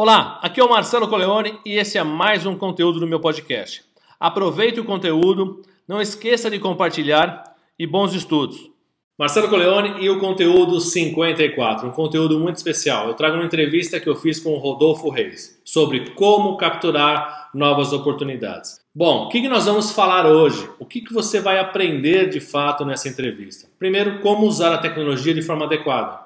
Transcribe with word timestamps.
Olá, 0.00 0.38
aqui 0.40 0.60
é 0.60 0.64
o 0.64 0.70
Marcelo 0.70 1.08
Coleone 1.08 1.58
e 1.66 1.76
esse 1.76 1.98
é 1.98 2.04
mais 2.04 2.46
um 2.46 2.54
conteúdo 2.54 3.00
do 3.00 3.06
meu 3.08 3.18
podcast. 3.18 3.82
Aproveite 4.20 4.78
o 4.78 4.84
conteúdo, 4.84 5.60
não 5.88 6.00
esqueça 6.00 6.48
de 6.48 6.60
compartilhar 6.60 7.42
e 7.76 7.84
bons 7.84 8.14
estudos. 8.14 8.70
Marcelo 9.18 9.48
Coleone 9.48 10.00
e 10.00 10.08
o 10.08 10.20
conteúdo 10.20 10.78
54, 10.78 11.88
um 11.88 11.90
conteúdo 11.90 12.38
muito 12.38 12.54
especial. 12.54 13.08
Eu 13.08 13.14
trago 13.14 13.34
uma 13.34 13.44
entrevista 13.44 13.98
que 13.98 14.08
eu 14.08 14.14
fiz 14.14 14.38
com 14.38 14.50
o 14.50 14.58
Rodolfo 14.58 15.08
Reis 15.08 15.60
sobre 15.64 16.10
como 16.10 16.56
capturar 16.56 17.50
novas 17.52 17.92
oportunidades. 17.92 18.80
Bom, 18.94 19.24
o 19.24 19.28
que, 19.28 19.48
nós 19.48 19.66
vamos 19.66 19.90
falar 19.90 20.26
hoje? 20.26 20.70
O 20.78 20.86
que 20.86 21.12
você 21.12 21.40
vai 21.40 21.58
aprender 21.58 22.28
de 22.28 22.38
fato 22.38 22.84
nessa 22.84 23.08
entrevista? 23.08 23.68
Primeiro, 23.80 24.20
como 24.20 24.46
usar 24.46 24.72
a 24.72 24.78
tecnologia 24.78 25.34
de 25.34 25.42
forma 25.42 25.64
adequada. 25.64 26.20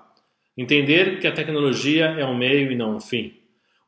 Entender 0.59 1.21
que 1.21 1.27
a 1.27 1.33
tecnologia 1.33 2.05
é 2.19 2.27
um 2.27 2.37
meio 2.37 2.71
e 2.71 2.77
não 2.77 2.97
um 2.97 3.01
fim. 3.01 3.41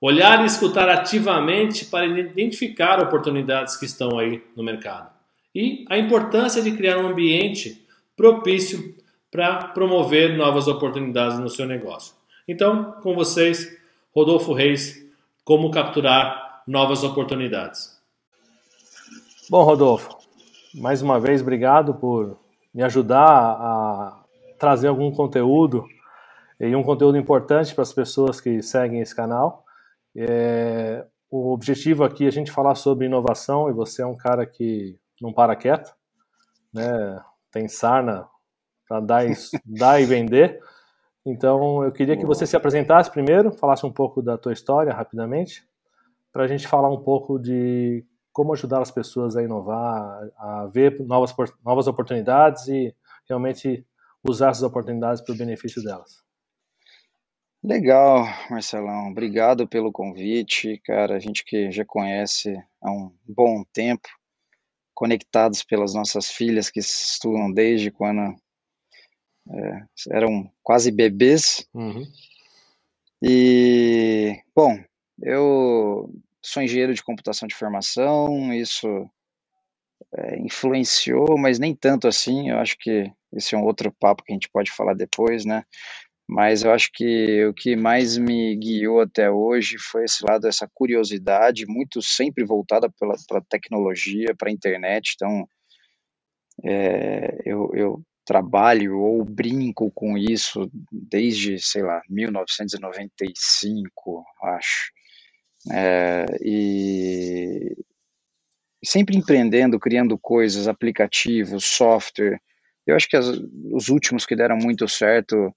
Olhar 0.06 0.42
e 0.42 0.44
escutar 0.44 0.86
ativamente 0.86 1.86
para 1.86 2.04
identificar 2.04 3.02
oportunidades 3.02 3.74
que 3.74 3.86
estão 3.86 4.18
aí 4.18 4.44
no 4.54 4.62
mercado. 4.62 5.08
E 5.54 5.86
a 5.88 5.96
importância 5.96 6.60
de 6.60 6.72
criar 6.72 6.98
um 6.98 7.06
ambiente 7.06 7.82
propício 8.14 8.94
para 9.32 9.68
promover 9.68 10.36
novas 10.36 10.68
oportunidades 10.68 11.38
no 11.38 11.48
seu 11.48 11.64
negócio. 11.64 12.14
Então, 12.46 12.96
com 13.02 13.14
vocês, 13.14 13.78
Rodolfo 14.14 14.52
Reis, 14.52 15.02
como 15.42 15.70
capturar 15.70 16.62
novas 16.68 17.02
oportunidades. 17.02 17.98
Bom, 19.48 19.62
Rodolfo, 19.62 20.18
mais 20.74 21.00
uma 21.00 21.18
vez, 21.18 21.40
obrigado 21.40 21.94
por 21.94 22.38
me 22.74 22.82
ajudar 22.82 23.26
a 23.26 24.22
trazer 24.58 24.88
algum 24.88 25.10
conteúdo 25.10 25.86
e 26.60 26.76
um 26.76 26.82
conteúdo 26.82 27.16
importante 27.16 27.74
para 27.74 27.80
as 27.80 27.92
pessoas 27.94 28.38
que 28.38 28.60
seguem 28.60 29.00
esse 29.00 29.16
canal. 29.16 29.63
É, 30.16 31.06
o 31.30 31.52
objetivo 31.52 32.04
aqui 32.04 32.24
é 32.24 32.28
a 32.28 32.32
gente 32.32 32.52
falar 32.52 32.74
sobre 32.74 33.06
inovação 33.06 33.68
e 33.68 33.72
você 33.72 34.02
é 34.02 34.06
um 34.06 34.16
cara 34.16 34.46
que 34.46 34.98
não 35.20 35.32
para 35.32 35.56
quieto, 35.56 35.92
né? 36.72 37.20
tem 37.50 37.68
sarna 37.68 38.28
para 38.88 39.00
dar, 39.00 39.24
dar 39.64 40.00
e 40.00 40.04
vender. 40.04 40.60
Então 41.26 41.82
eu 41.82 41.90
queria 41.92 42.16
que 42.16 42.26
você 42.26 42.46
se 42.46 42.56
apresentasse 42.56 43.10
primeiro, 43.10 43.52
falasse 43.52 43.86
um 43.86 43.92
pouco 43.92 44.20
da 44.20 44.36
tua 44.36 44.52
história 44.52 44.92
rapidamente, 44.92 45.66
para 46.32 46.44
a 46.44 46.46
gente 46.46 46.68
falar 46.68 46.90
um 46.90 47.02
pouco 47.02 47.38
de 47.38 48.04
como 48.32 48.52
ajudar 48.52 48.82
as 48.82 48.90
pessoas 48.90 49.36
a 49.36 49.42
inovar, 49.42 50.28
a 50.36 50.66
ver 50.66 51.00
novas, 51.06 51.32
novas 51.64 51.86
oportunidades 51.86 52.66
e 52.66 52.94
realmente 53.28 53.86
usar 54.28 54.50
essas 54.50 54.64
oportunidades 54.64 55.22
para 55.22 55.34
o 55.34 55.38
benefício 55.38 55.82
delas. 55.82 56.24
Legal, 57.64 58.26
Marcelão. 58.50 59.08
Obrigado 59.08 59.66
pelo 59.66 59.90
convite, 59.90 60.78
cara. 60.84 61.16
A 61.16 61.18
gente 61.18 61.42
que 61.42 61.70
já 61.70 61.82
conhece 61.82 62.62
há 62.78 62.92
um 62.92 63.10
bom 63.26 63.64
tempo, 63.72 64.06
conectados 64.92 65.64
pelas 65.64 65.94
nossas 65.94 66.30
filhas 66.30 66.68
que 66.68 66.78
estudam 66.78 67.50
desde 67.50 67.90
quando 67.90 68.36
é, 69.50 69.86
eram 70.10 70.52
quase 70.62 70.90
bebês. 70.90 71.66
Uhum. 71.72 72.04
E, 73.22 74.38
bom, 74.54 74.78
eu 75.22 76.12
sou 76.42 76.62
engenheiro 76.62 76.92
de 76.92 77.02
computação 77.02 77.48
de 77.48 77.54
formação, 77.54 78.52
isso 78.52 79.08
é, 80.14 80.38
influenciou, 80.38 81.38
mas 81.38 81.58
nem 81.58 81.74
tanto 81.74 82.06
assim. 82.06 82.50
Eu 82.50 82.58
acho 82.58 82.76
que 82.78 83.10
esse 83.32 83.54
é 83.54 83.58
um 83.58 83.64
outro 83.64 83.90
papo 83.90 84.22
que 84.22 84.32
a 84.32 84.34
gente 84.34 84.50
pode 84.50 84.70
falar 84.70 84.92
depois, 84.92 85.46
né? 85.46 85.64
Mas 86.26 86.64
eu 86.64 86.72
acho 86.72 86.90
que 86.92 87.44
o 87.44 87.52
que 87.52 87.76
mais 87.76 88.16
me 88.16 88.56
guiou 88.56 89.00
até 89.00 89.30
hoje 89.30 89.76
foi 89.78 90.04
esse 90.04 90.24
lado, 90.24 90.48
essa 90.48 90.68
curiosidade, 90.72 91.66
muito 91.66 92.00
sempre 92.00 92.44
voltada 92.44 92.90
para 92.90 93.38
a 93.38 93.42
tecnologia, 93.42 94.34
para 94.36 94.48
a 94.48 94.52
internet. 94.52 95.12
Então, 95.14 95.46
é, 96.64 97.42
eu, 97.44 97.70
eu 97.74 98.02
trabalho 98.24 99.00
ou 99.00 99.22
brinco 99.22 99.90
com 99.90 100.16
isso 100.16 100.70
desde, 100.90 101.58
sei 101.58 101.82
lá, 101.82 102.00
1995, 102.08 104.24
acho. 104.42 104.90
É, 105.70 106.24
e 106.42 107.76
sempre 108.82 109.16
empreendendo, 109.16 109.78
criando 109.78 110.18
coisas, 110.18 110.68
aplicativos, 110.68 111.64
software. 111.64 112.40
Eu 112.86 112.96
acho 112.96 113.08
que 113.08 113.16
as, 113.16 113.26
os 113.72 113.88
últimos 113.88 114.26
que 114.26 114.36
deram 114.36 114.56
muito 114.56 114.88
certo 114.88 115.54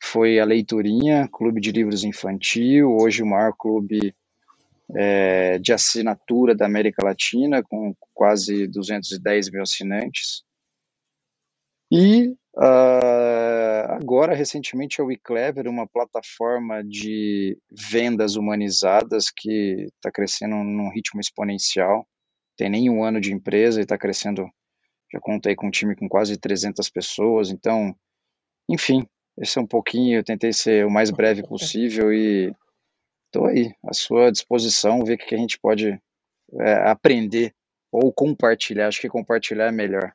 foi 0.00 0.38
a 0.38 0.44
Leiturinha, 0.44 1.28
clube 1.32 1.60
de 1.60 1.72
livros 1.72 2.04
infantil, 2.04 2.96
hoje 2.96 3.22
o 3.22 3.26
maior 3.26 3.52
clube 3.52 4.14
é, 4.94 5.58
de 5.58 5.72
assinatura 5.72 6.54
da 6.54 6.66
América 6.66 7.04
Latina, 7.04 7.62
com 7.62 7.94
quase 8.14 8.66
210 8.66 9.50
mil 9.50 9.62
assinantes. 9.62 10.42
E 11.90 12.28
uh, 12.56 13.88
agora, 13.88 14.34
recentemente, 14.34 15.00
a 15.00 15.04
WeClever, 15.04 15.66
uma 15.66 15.86
plataforma 15.86 16.84
de 16.84 17.58
vendas 17.70 18.36
humanizadas 18.36 19.30
que 19.34 19.86
está 19.94 20.10
crescendo 20.10 20.56
num 20.56 20.90
ritmo 20.90 21.20
exponencial. 21.20 22.06
Tem 22.56 22.68
nem 22.68 22.90
um 22.90 23.02
ano 23.02 23.20
de 23.20 23.32
empresa 23.32 23.80
e 23.80 23.84
está 23.84 23.96
crescendo. 23.96 24.46
Já 25.10 25.18
contei 25.20 25.54
com 25.54 25.68
um 25.68 25.70
time 25.70 25.96
com 25.96 26.08
quase 26.08 26.36
300 26.36 26.90
pessoas. 26.90 27.50
Então, 27.50 27.94
enfim, 28.68 29.06
esse 29.40 29.58
é 29.58 29.62
um 29.62 29.66
pouquinho, 29.66 30.18
eu 30.18 30.24
tentei 30.24 30.52
ser 30.52 30.86
o 30.86 30.90
mais 30.90 31.10
breve 31.10 31.42
possível 31.42 32.12
e 32.12 32.54
estou 33.26 33.46
aí, 33.46 33.72
à 33.84 33.92
sua 33.92 34.30
disposição, 34.30 35.04
ver 35.04 35.14
o 35.14 35.18
que 35.18 35.34
a 35.34 35.38
gente 35.38 35.58
pode 35.58 36.00
é, 36.60 36.74
aprender 36.90 37.54
ou 37.92 38.12
compartilhar. 38.12 38.88
Acho 38.88 39.00
que 39.00 39.08
compartilhar 39.08 39.66
é 39.66 39.72
melhor 39.72 40.12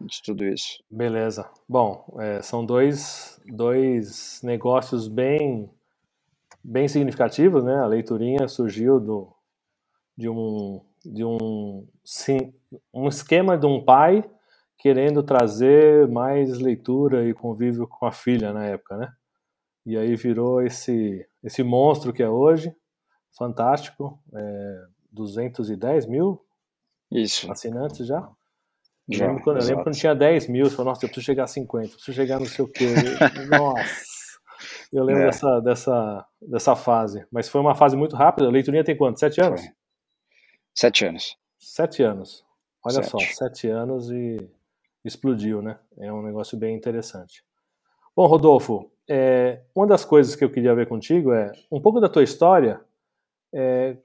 de 0.00 0.22
tudo 0.22 0.44
isso. 0.44 0.82
Beleza. 0.90 1.48
Bom, 1.68 2.04
é, 2.20 2.42
são 2.42 2.64
dois, 2.64 3.40
dois 3.46 4.40
negócios 4.42 5.08
bem, 5.08 5.70
bem 6.62 6.86
significativos, 6.86 7.64
né? 7.64 7.76
A 7.76 7.86
leiturinha 7.86 8.46
surgiu 8.46 9.00
do, 9.00 9.32
de 10.16 10.28
um 10.28 10.80
de 11.04 11.24
um 11.24 11.86
sim, 12.04 12.52
um 12.92 13.06
esquema 13.06 13.56
de 13.56 13.64
um 13.64 13.82
pai 13.82 14.28
querendo 14.78 15.22
trazer 15.22 16.06
mais 16.08 16.58
leitura 16.58 17.28
e 17.28 17.34
convívio 17.34 17.88
com 17.88 18.06
a 18.06 18.12
filha 18.12 18.52
na 18.52 18.64
época, 18.64 18.96
né? 18.96 19.12
E 19.84 19.96
aí 19.96 20.16
virou 20.16 20.62
esse, 20.62 21.26
esse 21.42 21.62
monstro 21.62 22.12
que 22.12 22.22
é 22.22 22.28
hoje, 22.28 22.74
fantástico, 23.36 24.18
é, 24.34 24.82
210 25.12 26.06
mil 26.06 26.44
Isso. 27.10 27.50
assinantes 27.50 28.06
já. 28.06 28.28
já 29.08 29.24
eu, 29.24 29.28
lembro 29.28 29.44
quando, 29.44 29.60
eu 29.60 29.66
lembro 29.66 29.84
quando 29.84 29.96
tinha 29.96 30.14
10 30.14 30.48
mil, 30.48 30.66
eu 30.66 30.70
falei, 30.70 30.86
nossa, 30.86 31.04
eu 31.04 31.08
preciso 31.08 31.26
chegar 31.26 31.44
a 31.44 31.48
50, 31.48 31.88
preciso 31.94 32.12
chegar 32.12 32.40
não 32.40 32.46
sei 32.46 32.64
o 32.64 32.68
quê. 32.68 32.86
nossa, 33.48 34.04
eu 34.92 35.04
lembro 35.04 35.22
é. 35.22 35.26
dessa, 35.26 35.60
dessa, 35.60 36.26
dessa 36.40 36.76
fase. 36.76 37.24
Mas 37.30 37.48
foi 37.48 37.60
uma 37.60 37.74
fase 37.74 37.96
muito 37.96 38.16
rápida. 38.16 38.48
A 38.48 38.50
leiturinha 38.50 38.84
tem 38.84 38.96
quanto? 38.96 39.20
Sete 39.20 39.40
anos? 39.40 39.60
Foi. 39.60 39.70
Sete 40.74 41.06
anos. 41.06 41.36
Sete 41.58 42.02
anos. 42.02 42.44
Olha 42.84 43.02
sete. 43.02 43.10
só, 43.10 43.18
sete 43.18 43.68
anos 43.68 44.10
e 44.10 44.48
explodiu, 45.08 45.62
né? 45.62 45.78
É 45.98 46.12
um 46.12 46.22
negócio 46.22 46.58
bem 46.58 46.74
interessante. 46.74 47.44
Bom, 48.14 48.26
Rodolfo, 48.26 48.90
é, 49.08 49.62
uma 49.74 49.86
das 49.86 50.04
coisas 50.04 50.34
que 50.34 50.44
eu 50.44 50.50
queria 50.50 50.74
ver 50.74 50.88
contigo 50.88 51.32
é 51.32 51.52
um 51.70 51.80
pouco 51.80 52.00
da 52.00 52.08
tua 52.08 52.22
história, 52.22 52.80
é, 53.54 53.96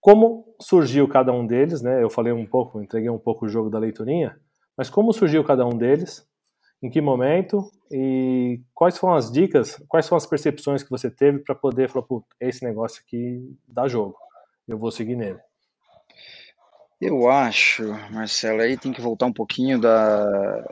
como 0.00 0.54
surgiu 0.60 1.08
cada 1.08 1.32
um 1.32 1.46
deles, 1.46 1.82
né? 1.82 2.02
Eu 2.02 2.10
falei 2.10 2.32
um 2.32 2.46
pouco, 2.46 2.80
entreguei 2.80 3.10
um 3.10 3.18
pouco 3.18 3.46
o 3.46 3.48
jogo 3.48 3.68
da 3.68 3.78
leiturinha, 3.78 4.38
mas 4.76 4.88
como 4.88 5.12
surgiu 5.12 5.42
cada 5.42 5.66
um 5.66 5.76
deles, 5.76 6.26
em 6.80 6.88
que 6.88 7.00
momento 7.00 7.68
e 7.90 8.60
quais 8.72 8.96
foram 8.96 9.14
as 9.14 9.32
dicas, 9.32 9.82
quais 9.88 10.06
são 10.06 10.16
as 10.16 10.26
percepções 10.26 10.82
que 10.82 10.90
você 10.90 11.10
teve 11.10 11.40
para 11.40 11.54
poder 11.54 11.88
falar, 11.88 12.06
pô, 12.06 12.24
esse 12.40 12.64
negócio 12.64 13.02
aqui 13.04 13.56
dá 13.66 13.88
jogo, 13.88 14.16
eu 14.68 14.78
vou 14.78 14.90
seguir 14.90 15.16
nele. 15.16 15.40
Eu 17.00 17.30
acho, 17.30 17.84
Marcelo, 18.10 18.60
aí 18.60 18.76
tem 18.76 18.92
que 18.92 19.00
voltar 19.00 19.26
um 19.26 19.32
pouquinho 19.32 19.80
da 19.80 20.64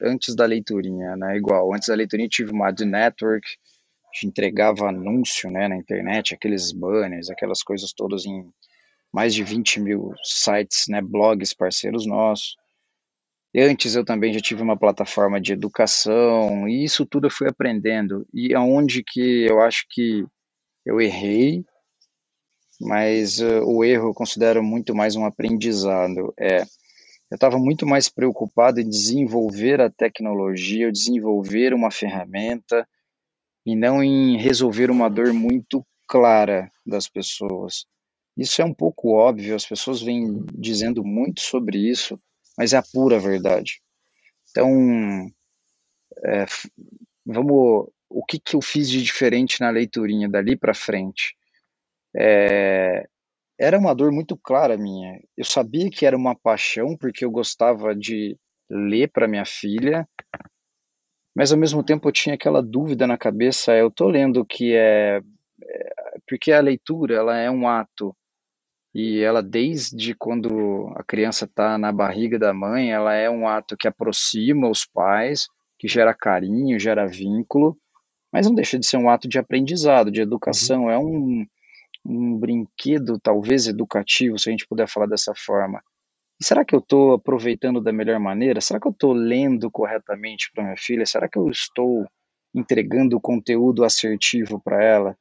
antes 0.00 0.34
da 0.34 0.46
leiturinha, 0.46 1.14
né? 1.16 1.36
Igual, 1.36 1.74
antes 1.74 1.88
da 1.88 1.94
leiturinha 1.94 2.28
tive 2.28 2.50
uma 2.50 2.68
ad 2.68 2.82
network, 2.82 3.46
a 3.46 4.14
gente 4.14 4.28
entregava 4.28 4.88
anúncio, 4.88 5.50
né, 5.50 5.68
na 5.68 5.76
internet, 5.76 6.32
aqueles 6.34 6.72
banners, 6.72 7.28
aquelas 7.28 7.62
coisas 7.62 7.92
todas 7.92 8.24
em 8.24 8.50
mais 9.12 9.34
de 9.34 9.44
20 9.44 9.80
mil 9.80 10.14
sites, 10.22 10.86
né, 10.88 11.02
blogs 11.02 11.52
parceiros 11.52 12.06
nossos. 12.06 12.56
E 13.52 13.60
antes 13.60 13.94
eu 13.94 14.04
também 14.04 14.32
já 14.32 14.40
tive 14.40 14.62
uma 14.62 14.78
plataforma 14.78 15.38
de 15.38 15.52
educação, 15.52 16.66
e 16.66 16.84
isso 16.84 17.04
tudo 17.04 17.26
eu 17.26 17.30
fui 17.30 17.48
aprendendo. 17.48 18.26
E 18.32 18.54
aonde 18.54 19.02
que 19.04 19.46
eu 19.46 19.60
acho 19.60 19.84
que 19.90 20.24
eu 20.86 21.00
errei 21.00 21.64
mas 22.80 23.38
uh, 23.38 23.62
o 23.64 23.84
erro 23.84 24.08
eu 24.08 24.14
considero 24.14 24.62
muito 24.62 24.94
mais 24.94 25.16
um 25.16 25.24
aprendizado. 25.24 26.32
É, 26.38 26.62
eu 27.30 27.34
estava 27.34 27.58
muito 27.58 27.86
mais 27.86 28.08
preocupado 28.08 28.80
em 28.80 28.88
desenvolver 28.88 29.80
a 29.80 29.90
tecnologia, 29.90 30.92
desenvolver 30.92 31.74
uma 31.74 31.90
ferramenta, 31.90 32.86
e 33.66 33.74
não 33.74 34.02
em 34.02 34.36
resolver 34.36 34.90
uma 34.90 35.10
dor 35.10 35.32
muito 35.32 35.84
clara 36.06 36.70
das 36.86 37.08
pessoas. 37.08 37.84
Isso 38.36 38.62
é 38.62 38.64
um 38.64 38.72
pouco 38.72 39.12
óbvio, 39.12 39.56
as 39.56 39.66
pessoas 39.66 40.00
vêm 40.00 40.44
dizendo 40.54 41.02
muito 41.02 41.40
sobre 41.40 41.78
isso, 41.78 42.20
mas 42.56 42.72
é 42.72 42.76
a 42.76 42.82
pura 42.82 43.18
verdade. 43.18 43.80
Então, 44.50 45.28
é, 46.24 46.46
vamos, 47.24 47.88
o 48.08 48.24
que, 48.24 48.38
que 48.38 48.54
eu 48.54 48.62
fiz 48.62 48.88
de 48.88 49.02
diferente 49.02 49.60
na 49.60 49.70
leiturinha 49.70 50.28
dali 50.28 50.56
para 50.56 50.72
frente? 50.72 51.34
É, 52.16 53.06
era 53.58 53.78
uma 53.78 53.94
dor 53.94 54.12
muito 54.12 54.36
clara 54.36 54.76
minha. 54.76 55.20
Eu 55.36 55.44
sabia 55.44 55.90
que 55.90 56.06
era 56.06 56.16
uma 56.16 56.34
paixão 56.34 56.96
porque 56.96 57.24
eu 57.24 57.30
gostava 57.30 57.94
de 57.94 58.36
ler 58.70 59.10
para 59.10 59.28
minha 59.28 59.44
filha, 59.44 60.08
mas 61.34 61.52
ao 61.52 61.58
mesmo 61.58 61.82
tempo 61.82 62.08
eu 62.08 62.12
tinha 62.12 62.34
aquela 62.34 62.62
dúvida 62.62 63.06
na 63.06 63.18
cabeça. 63.18 63.76
Eu 63.76 63.90
tô 63.90 64.08
lendo 64.08 64.44
que 64.44 64.74
é, 64.74 65.20
é 65.62 65.94
porque 66.28 66.52
a 66.52 66.60
leitura 66.60 67.14
ela 67.14 67.36
é 67.36 67.50
um 67.50 67.68
ato 67.68 68.14
e 68.94 69.20
ela 69.20 69.42
desde 69.42 70.14
quando 70.14 70.90
a 70.96 71.04
criança 71.04 71.44
está 71.44 71.76
na 71.76 71.92
barriga 71.92 72.38
da 72.38 72.54
mãe, 72.54 72.92
ela 72.92 73.12
é 73.12 73.28
um 73.28 73.46
ato 73.46 73.76
que 73.76 73.86
aproxima 73.86 74.70
os 74.70 74.86
pais, 74.86 75.48
que 75.78 75.86
gera 75.86 76.14
carinho, 76.14 76.80
gera 76.80 77.06
vínculo, 77.06 77.76
mas 78.32 78.46
não 78.46 78.54
deixa 78.54 78.78
de 78.78 78.86
ser 78.86 78.96
um 78.96 79.10
ato 79.10 79.28
de 79.28 79.38
aprendizado, 79.38 80.10
de 80.10 80.22
educação. 80.22 80.84
Uhum. 80.84 80.90
É 80.90 80.98
um 80.98 81.46
um 82.08 82.38
brinquedo 82.38 83.18
talvez 83.18 83.66
educativo, 83.66 84.38
se 84.38 84.48
a 84.48 84.52
gente 84.52 84.66
puder 84.66 84.88
falar 84.88 85.06
dessa 85.06 85.34
forma. 85.34 85.82
E 86.40 86.44
será 86.44 86.64
que 86.64 86.74
eu 86.74 86.80
estou 86.80 87.14
aproveitando 87.14 87.80
da 87.80 87.92
melhor 87.92 88.20
maneira? 88.20 88.60
Será 88.60 88.78
que 88.78 88.86
eu 88.86 88.92
estou 88.92 89.12
lendo 89.12 89.70
corretamente 89.70 90.50
para 90.52 90.64
minha 90.64 90.76
filha? 90.76 91.06
Será 91.06 91.28
que 91.28 91.38
eu 91.38 91.48
estou 91.48 92.06
entregando 92.54 93.20
conteúdo 93.20 93.84
assertivo 93.84 94.60
para 94.60 94.82
ela? 94.82 95.18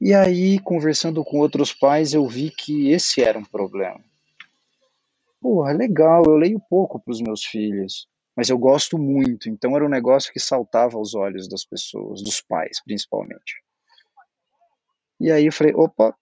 E 0.00 0.12
aí, 0.14 0.58
conversando 0.58 1.22
com 1.24 1.38
outros 1.38 1.72
pais, 1.72 2.12
eu 2.12 2.26
vi 2.26 2.50
que 2.50 2.90
esse 2.90 3.22
era 3.22 3.38
um 3.38 3.44
problema. 3.44 4.02
Porra, 5.40 5.72
legal, 5.72 6.24
eu 6.26 6.36
leio 6.36 6.60
pouco 6.68 6.98
para 6.98 7.12
os 7.12 7.20
meus 7.20 7.44
filhos, 7.44 8.08
mas 8.34 8.48
eu 8.48 8.58
gosto 8.58 8.98
muito, 8.98 9.48
então 9.48 9.76
era 9.76 9.84
um 9.84 9.88
negócio 9.88 10.32
que 10.32 10.40
saltava 10.40 10.96
aos 10.96 11.14
olhos 11.14 11.48
das 11.48 11.64
pessoas, 11.64 12.22
dos 12.22 12.40
pais 12.40 12.82
principalmente. 12.82 13.62
E 15.22 15.30
aí 15.30 15.46
eu 15.46 15.52
falei, 15.52 15.72
opa, 15.72 16.12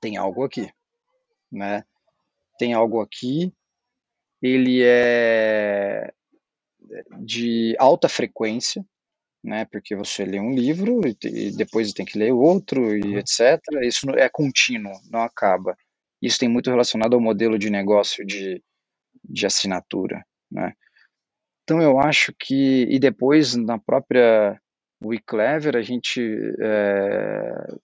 tem 0.00 0.16
algo 0.16 0.42
aqui, 0.42 0.72
né? 1.52 1.84
Tem 2.58 2.72
algo 2.72 2.98
aqui. 2.98 3.52
Ele 4.40 4.82
é 4.82 6.10
de 7.18 7.76
alta 7.78 8.08
frequência, 8.08 8.82
né? 9.44 9.66
Porque 9.66 9.94
você 9.94 10.24
lê 10.24 10.40
um 10.40 10.54
livro 10.54 11.02
e, 11.06 11.50
depois 11.54 11.92
tem 11.92 12.06
que 12.06 12.18
ler 12.18 12.32
outro 12.32 12.96
e 12.96 13.02
uhum. 13.02 13.18
etc. 13.18 13.60
Isso 13.82 14.08
é 14.12 14.30
contínuo, 14.30 14.98
não 15.10 15.20
acaba. 15.20 15.76
Isso 16.22 16.38
tem 16.38 16.48
muito 16.48 16.70
relacionado 16.70 17.12
ao 17.12 17.20
modelo 17.20 17.58
de 17.58 17.68
negócio 17.68 18.24
de, 18.24 18.64
de 19.22 19.44
assinatura, 19.44 20.24
né? 20.50 20.72
Então 21.64 21.82
eu 21.82 22.00
acho 22.00 22.32
que 22.32 22.84
e 22.90 22.98
depois 22.98 23.54
na 23.54 23.78
própria 23.78 24.58
WeClever 25.04 25.76
a 25.76 25.82
gente 25.82 26.18
é, 26.58 27.74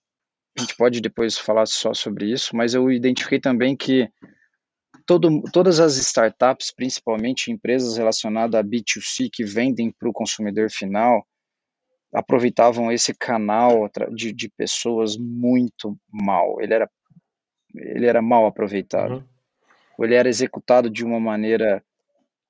a 0.56 0.61
gente 0.61 0.76
pode 0.76 1.00
depois 1.00 1.37
falar 1.37 1.67
só 1.67 1.93
sobre 1.93 2.32
isso, 2.32 2.56
mas 2.56 2.75
eu 2.75 2.91
identifiquei 2.91 3.38
também 3.38 3.76
que 3.76 4.08
todo, 5.06 5.43
todas 5.53 5.79
as 5.81 5.97
startups, 5.97 6.73
principalmente 6.75 7.53
empresas 7.53 7.97
relacionadas 7.97 8.58
a 8.58 8.64
B2C 8.64 9.29
que 9.32 9.44
vendem 9.44 9.93
para 9.93 10.08
o 10.08 10.12
consumidor 10.12 10.70
final, 10.70 11.26
aproveitavam 12.12 12.91
esse 12.91 13.14
canal 13.14 13.91
de, 14.14 14.32
de 14.32 14.49
pessoas 14.49 15.17
muito 15.17 15.99
mal. 16.11 16.61
Ele 16.61 16.73
era, 16.73 16.91
ele 17.75 18.06
era 18.06 18.23
mal 18.23 18.47
aproveitado. 18.47 19.17
Uhum. 19.99 20.05
Ele 20.05 20.14
era 20.14 20.29
executado 20.29 20.88
de 20.88 21.05
uma 21.05 21.20
maneira 21.20 21.85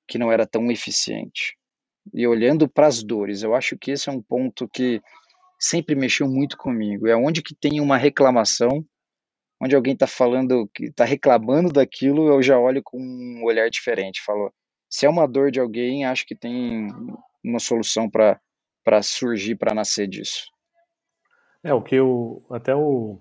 que 0.07 0.17
não 0.17 0.31
era 0.31 0.47
tão 0.47 0.71
eficiente. 0.71 1.57
E 2.13 2.25
olhando 2.25 2.69
para 2.69 2.87
as 2.87 3.03
dores, 3.03 3.43
eu 3.43 3.53
acho 3.53 3.77
que 3.77 3.91
esse 3.91 4.09
é 4.09 4.11
um 4.11 4.21
ponto 4.21 4.67
que 4.69 5.01
sempre 5.59 5.95
mexeu 5.95 6.27
muito 6.27 6.57
comigo. 6.57 7.07
É 7.07 7.15
onde 7.15 7.41
que 7.41 7.55
tem 7.55 7.79
uma 7.79 7.97
reclamação, 7.97 8.85
onde 9.61 9.75
alguém 9.75 9.93
está 9.93 10.07
falando, 10.07 10.69
que 10.73 10.85
está 10.85 11.03
reclamando 11.03 11.71
daquilo, 11.71 12.27
eu 12.27 12.41
já 12.41 12.59
olho 12.59 12.81
com 12.83 12.99
um 12.99 13.43
olhar 13.43 13.69
diferente. 13.69 14.23
Falo, 14.23 14.53
se 14.89 15.05
é 15.05 15.09
uma 15.09 15.27
dor 15.27 15.51
de 15.51 15.59
alguém, 15.59 16.05
acho 16.05 16.25
que 16.25 16.35
tem 16.35 16.87
uma 17.43 17.59
solução 17.59 18.09
para 18.09 19.01
surgir, 19.01 19.55
para 19.55 19.73
nascer 19.73 20.07
disso. 20.07 20.45
É 21.63 21.73
o 21.73 21.81
que 21.81 21.99
o 21.99 22.41
até 22.49 22.75
o 22.75 23.19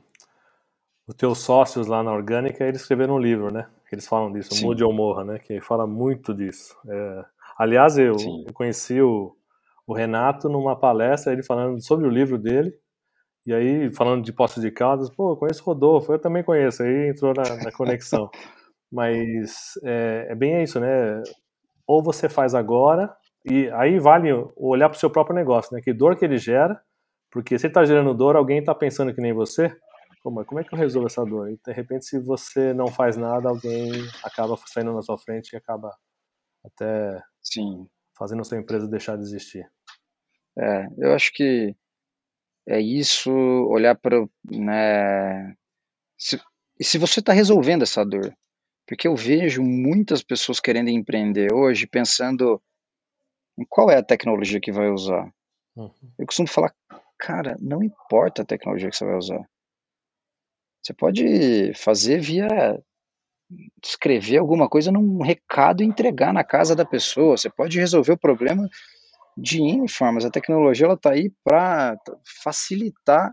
os 1.07 1.15
teus 1.15 1.39
sócios 1.39 1.87
lá 1.87 2.03
na 2.03 2.13
Orgânica, 2.13 2.65
eles 2.65 2.81
escreveram 2.81 3.15
um 3.15 3.19
livro, 3.19 3.53
né? 3.53 3.69
Eles 3.93 4.09
falam 4.09 4.33
disso, 4.33 4.55
Sim. 4.55 4.65
Mude 4.65 4.83
ou 4.83 4.93
Morra, 4.93 5.25
né? 5.25 5.39
Que 5.39 5.61
fala 5.61 5.87
muito 5.87 6.35
disso. 6.35 6.77
É, 6.89 7.25
aliás, 7.57 7.97
eu, 7.97 8.17
eu 8.45 8.53
conheci 8.53 9.01
o, 9.01 9.37
o 9.87 9.95
Renato 9.95 10.49
numa 10.49 10.79
palestra, 10.79 11.33
ele 11.33 11.43
falando 11.43 11.83
sobre 11.83 12.07
o 12.07 12.11
livro 12.11 12.39
dele, 12.39 12.75
e 13.47 13.55
aí 13.55 13.93
falando 13.93 14.25
de 14.25 14.33
Poços 14.33 14.63
de 14.63 14.71
Caldas, 14.71 15.09
pô, 15.11 15.33
eu 15.33 15.37
conheço 15.37 15.63
o 15.63 15.67
Rodolfo, 15.67 16.13
eu 16.13 16.19
também 16.19 16.43
conheço, 16.43 16.83
aí 16.83 17.11
entrou 17.11 17.33
na, 17.35 17.65
na 17.65 17.73
conexão. 17.73 18.31
Mas 18.91 19.73
é, 19.85 20.29
é, 20.31 20.35
bem 20.35 20.63
isso, 20.63 20.81
né? 20.81 21.23
Ou 21.87 22.03
você 22.03 22.29
faz 22.29 22.55
agora, 22.55 23.15
e 23.45 23.71
aí 23.71 23.99
vale 23.99 24.31
olhar 24.57 24.89
para 24.89 24.97
o 24.97 24.99
seu 24.99 25.11
próprio 25.11 25.37
negócio, 25.37 25.75
né? 25.75 25.81
Que 25.83 25.93
dor 25.93 26.17
que 26.17 26.25
ele 26.25 26.39
gera, 26.39 26.81
porque 27.31 27.59
se 27.59 27.67
ele 27.67 27.71
está 27.71 27.85
gerando 27.85 28.15
dor, 28.15 28.37
alguém 28.37 28.59
está 28.59 28.75
pensando 28.75 29.15
que 29.15 29.21
nem 29.21 29.33
você, 29.33 29.77
Pô, 30.27 30.31
mas 30.33 30.45
como 30.45 30.61
é 30.61 30.65
que 30.65 30.75
eu 30.75 30.79
resolvo 30.79 31.07
essa 31.07 31.25
dor? 31.25 31.53
E 31.53 31.57
de 31.65 31.73
repente, 31.73 32.05
se 32.05 32.19
você 32.19 32.75
não 32.75 32.89
faz 32.89 33.17
nada, 33.17 33.49
alguém 33.49 33.93
acaba 34.25 34.57
saindo 34.67 34.93
na 34.93 35.01
sua 35.01 35.17
frente 35.17 35.53
e 35.53 35.57
acaba 35.57 35.97
até 36.65 37.23
Sim. 37.41 37.89
fazendo 38.19 38.41
a 38.41 38.45
sua 38.45 38.59
empresa 38.59 38.89
deixar 38.89 39.15
de 39.15 39.23
existir. 39.23 39.71
É, 40.59 40.87
eu 40.99 41.13
acho 41.15 41.33
que 41.33 41.75
é 42.67 42.81
isso, 42.81 43.31
olhar 43.31 43.95
para, 43.95 44.27
né, 44.51 45.55
se, 46.19 46.41
e 46.79 46.85
se 46.85 46.99
você 46.99 47.21
está 47.21 47.33
resolvendo 47.33 47.83
essa 47.83 48.05
dor, 48.05 48.35
porque 48.87 49.07
eu 49.07 49.15
vejo 49.15 49.63
muitas 49.63 50.23
pessoas 50.23 50.61
querendo 50.61 50.89
empreender 50.89 51.53
hoje 51.53 51.87
pensando 51.87 52.61
em 53.59 53.65
qual 53.69 53.91
é 53.91 53.97
a 53.97 54.03
tecnologia 54.03 54.61
que 54.61 54.73
vai 54.73 54.89
usar. 54.91 55.31
Uhum. 55.77 55.91
Eu 56.19 56.27
costumo 56.27 56.49
falar, 56.49 56.75
cara, 57.19 57.57
não 57.61 57.83
importa 57.83 58.43
a 58.43 58.47
tecnologia 58.47 58.91
que 58.91 58.97
você 58.97 59.05
vai 59.05 59.17
usar. 59.17 59.49
Você 60.83 60.95
pode 60.95 61.73
fazer 61.75 62.21
via 62.21 62.49
escrever 63.83 64.39
alguma 64.39 64.69
coisa 64.69 64.91
num 64.91 65.23
recado 65.23 65.83
e 65.83 65.87
entregar 65.87 66.33
na 66.33 66.45
casa 66.45 66.75
da 66.75 66.85
pessoa. 66.85 67.37
Você 67.37 67.51
pode 67.51 67.79
resolver 67.79 68.13
o 68.13 68.19
problema 68.19 68.69
de 69.37 69.61
N 69.61 69.89
formas. 69.89 70.25
A 70.25 70.31
tecnologia 70.31 70.91
está 70.93 71.11
aí 71.11 71.31
para 71.45 71.97
facilitar, 72.43 73.33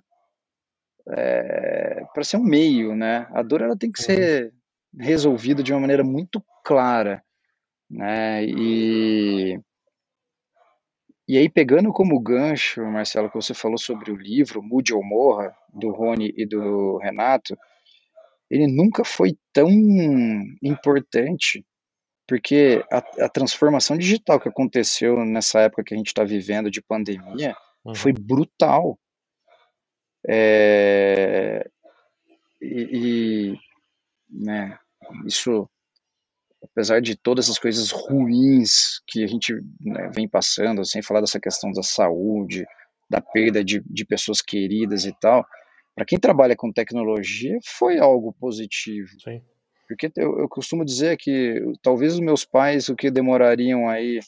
é, 1.09 2.03
para 2.13 2.23
ser 2.23 2.37
um 2.37 2.43
meio, 2.43 2.95
né? 2.95 3.27
A 3.33 3.41
dor 3.41 3.61
ela 3.61 3.77
tem 3.77 3.91
que 3.91 4.01
ser 4.01 4.53
resolvida 4.99 5.63
de 5.63 5.73
uma 5.73 5.81
maneira 5.81 6.03
muito 6.03 6.43
clara, 6.63 7.23
né? 7.89 8.43
E 8.45 9.59
e 11.27 11.37
aí 11.37 11.49
pegando 11.49 11.91
como 11.93 12.19
gancho, 12.19 12.81
Marcelo, 12.85 13.29
que 13.29 13.35
você 13.35 13.53
falou 13.53 13.77
sobre 13.77 14.11
o 14.11 14.15
livro 14.15 14.61
Mude 14.61 14.93
ou 14.93 15.01
Morra 15.03 15.55
do 15.73 15.89
Rony 15.89 16.33
e 16.35 16.45
do 16.45 16.97
Renato, 16.97 17.57
ele 18.49 18.67
nunca 18.67 19.05
foi 19.05 19.37
tão 19.53 19.69
importante 20.61 21.65
porque 22.27 22.83
a, 22.91 22.97
a, 23.25 23.29
transformação 23.29 23.97
digital 23.97 24.39
que 24.39 24.47
aconteceu 24.47 25.25
nessa 25.25 25.61
época 25.61 25.83
que 25.83 25.93
a 25.93 25.97
gente 25.97 26.07
está 26.07 26.23
vivendo 26.23 26.71
de 26.71 26.81
pandemia 26.81 27.55
uhum. 27.83 27.93
foi 27.93 28.13
brutal. 28.13 28.97
É, 30.25 31.69
e, 32.61 33.51
e 33.51 33.59
né, 34.29 34.77
isso, 35.25 35.69
apesar 36.63 37.01
de 37.01 37.15
todas 37.15 37.49
as 37.49 37.59
coisas 37.59 37.91
ruins 37.91 39.01
que 39.05 39.23
a 39.23 39.27
gente 39.27 39.53
né, 39.81 40.09
vem 40.13 40.27
passando, 40.27 40.85
sem 40.85 41.01
falar 41.01 41.19
dessa 41.19 41.39
questão 41.39 41.71
da 41.71 41.83
saúde, 41.83 42.65
da 43.09 43.19
perda 43.19 43.63
de, 43.63 43.81
de 43.85 44.05
pessoas 44.05 44.41
queridas 44.41 45.05
e 45.05 45.13
tal, 45.19 45.45
para 45.93 46.05
quem 46.05 46.17
trabalha 46.17 46.55
com 46.55 46.71
tecnologia 46.71 47.59
foi 47.65 47.99
algo 47.99 48.33
positivo. 48.33 49.09
Sim. 49.19 49.41
Porque 49.95 50.11
eu, 50.19 50.39
eu 50.39 50.49
costumo 50.49 50.83
dizer 50.83 51.17
que 51.17 51.61
talvez 51.81 52.13
os 52.13 52.19
meus 52.19 52.45
pais, 52.45 52.89
o 52.89 52.95
que 52.95 53.11
demorariam 53.11 53.87
aí 53.87 54.19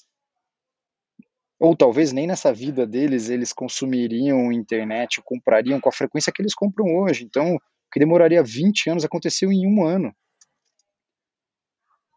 ou 1.60 1.76
talvez 1.76 2.12
nem 2.12 2.28
nessa 2.28 2.54
vida 2.54 2.86
deles 2.86 3.30
eles 3.30 3.54
consumiriam 3.54 4.52
internet, 4.52 5.22
comprariam 5.24 5.80
com 5.80 5.90
a 5.90 5.92
frequência 5.92 6.32
que 6.32 6.42
eles 6.42 6.54
compram 6.54 6.96
hoje. 6.96 7.24
Então, 7.24 7.56
o 7.56 7.60
que 7.92 8.00
demoraria 8.00 8.44
20 8.44 8.90
anos 8.90 9.06
aconteceu 9.06 9.52
em 9.52 9.66
um 9.66 9.86
ano. 9.86 10.14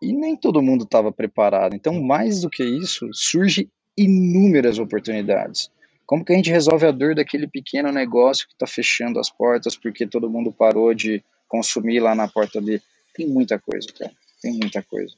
E 0.03 0.13
nem 0.13 0.37
todo 0.37 0.63
mundo 0.63 0.85
estava 0.85 1.11
preparado. 1.11 1.75
Então, 1.75 2.01
mais 2.03 2.43
do 2.43 2.51
que 2.51 2.65
isso, 2.65 3.09
surge 3.13 3.71
inúmeras 3.97 4.79
oportunidades. 4.79 5.71
Como 6.07 6.25
que 6.25 6.33
a 6.33 6.37
gente 6.37 6.51
resolve 6.51 6.87
a 6.87 6.91
dor 6.91 7.15
daquele 7.15 7.47
pequeno 7.47 7.93
negócio 7.93 8.47
que 8.47 8.55
está 8.55 8.67
fechando 8.67 9.19
as 9.19 9.31
portas 9.31 9.77
porque 9.77 10.07
todo 10.07 10.31
mundo 10.31 10.53
parou 10.53 10.95
de 10.95 11.23
consumir 11.49 12.01
lá 12.01 12.15
na 12.15 12.29
porta 12.29 12.61
dele? 12.61 12.83
Tem 13.19 13.27
muita 13.27 13.59
coisa, 13.59 13.89
cara. 13.99 14.13
Tem 14.41 14.53
muita 14.53 14.81
coisa. 14.81 15.13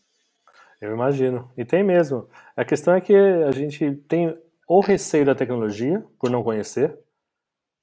Eu 0.81 0.95
imagino. 0.95 1.53
E 1.55 1.67
tem 1.67 1.85
mesmo. 1.85 2.27
A 2.57 2.65
questão 2.65 2.95
é 2.95 3.01
que 3.01 3.15
a 3.15 3.51
gente 3.53 3.95
tem 4.09 4.35
ou 4.67 4.81
receio 4.81 5.27
da 5.27 5.35
tecnologia, 5.35 6.03
por 6.19 6.31
não 6.31 6.43
conhecer, 6.43 6.99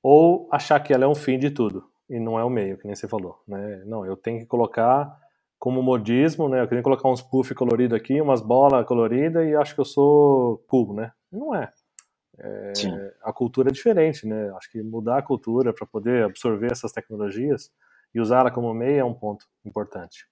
ou 0.02 0.50
achar 0.52 0.80
que 0.80 0.92
ela 0.92 1.06
é 1.06 1.08
um 1.08 1.14
fim 1.14 1.38
de 1.38 1.52
tudo 1.52 1.88
e 2.10 2.20
não 2.20 2.40
é 2.40 2.44
o 2.44 2.50
meio, 2.50 2.78
que 2.80 2.88
nem 2.88 2.96
você 2.96 3.08
falou. 3.08 3.44
Né? 3.48 3.84
Não, 3.86 4.04
eu 4.06 4.18
tenho 4.18 4.40
que 4.40 4.48
colocar 4.48 5.16
como 5.60 5.84
modismo, 5.84 6.50
né? 6.50 6.62
Eu 6.62 6.68
queria 6.68 6.84
colocar 6.84 7.10
uns 7.10 7.22
puff 7.22 7.54
colorido 7.54 7.96
aqui, 7.96 8.20
umas 8.20 8.42
bolas 8.42 8.88
coloridas 8.88 9.46
e 9.48 9.56
acho 9.56 9.76
que 9.76 9.82
eu 9.82 9.86
sou 9.86 10.64
cool, 10.68 10.96
né? 10.96 11.12
Não 11.32 11.54
é. 11.54 11.72
é 12.40 12.74
a 13.22 13.32
cultura 13.34 13.70
é 13.70 13.72
diferente, 13.72 14.26
né? 14.26 14.50
Acho 14.56 14.72
que 14.72 14.82
mudar 14.82 15.20
a 15.20 15.22
cultura 15.22 15.74
para 15.74 15.86
poder 15.86 16.24
absorver 16.24 16.72
essas 16.72 16.92
tecnologias 16.92 17.72
e 18.18 18.20
usá-la 18.20 18.50
como 18.50 18.74
meio 18.74 19.00
é 19.00 19.06
um 19.06 19.14
ponto 19.14 19.46
importante. 19.64 20.28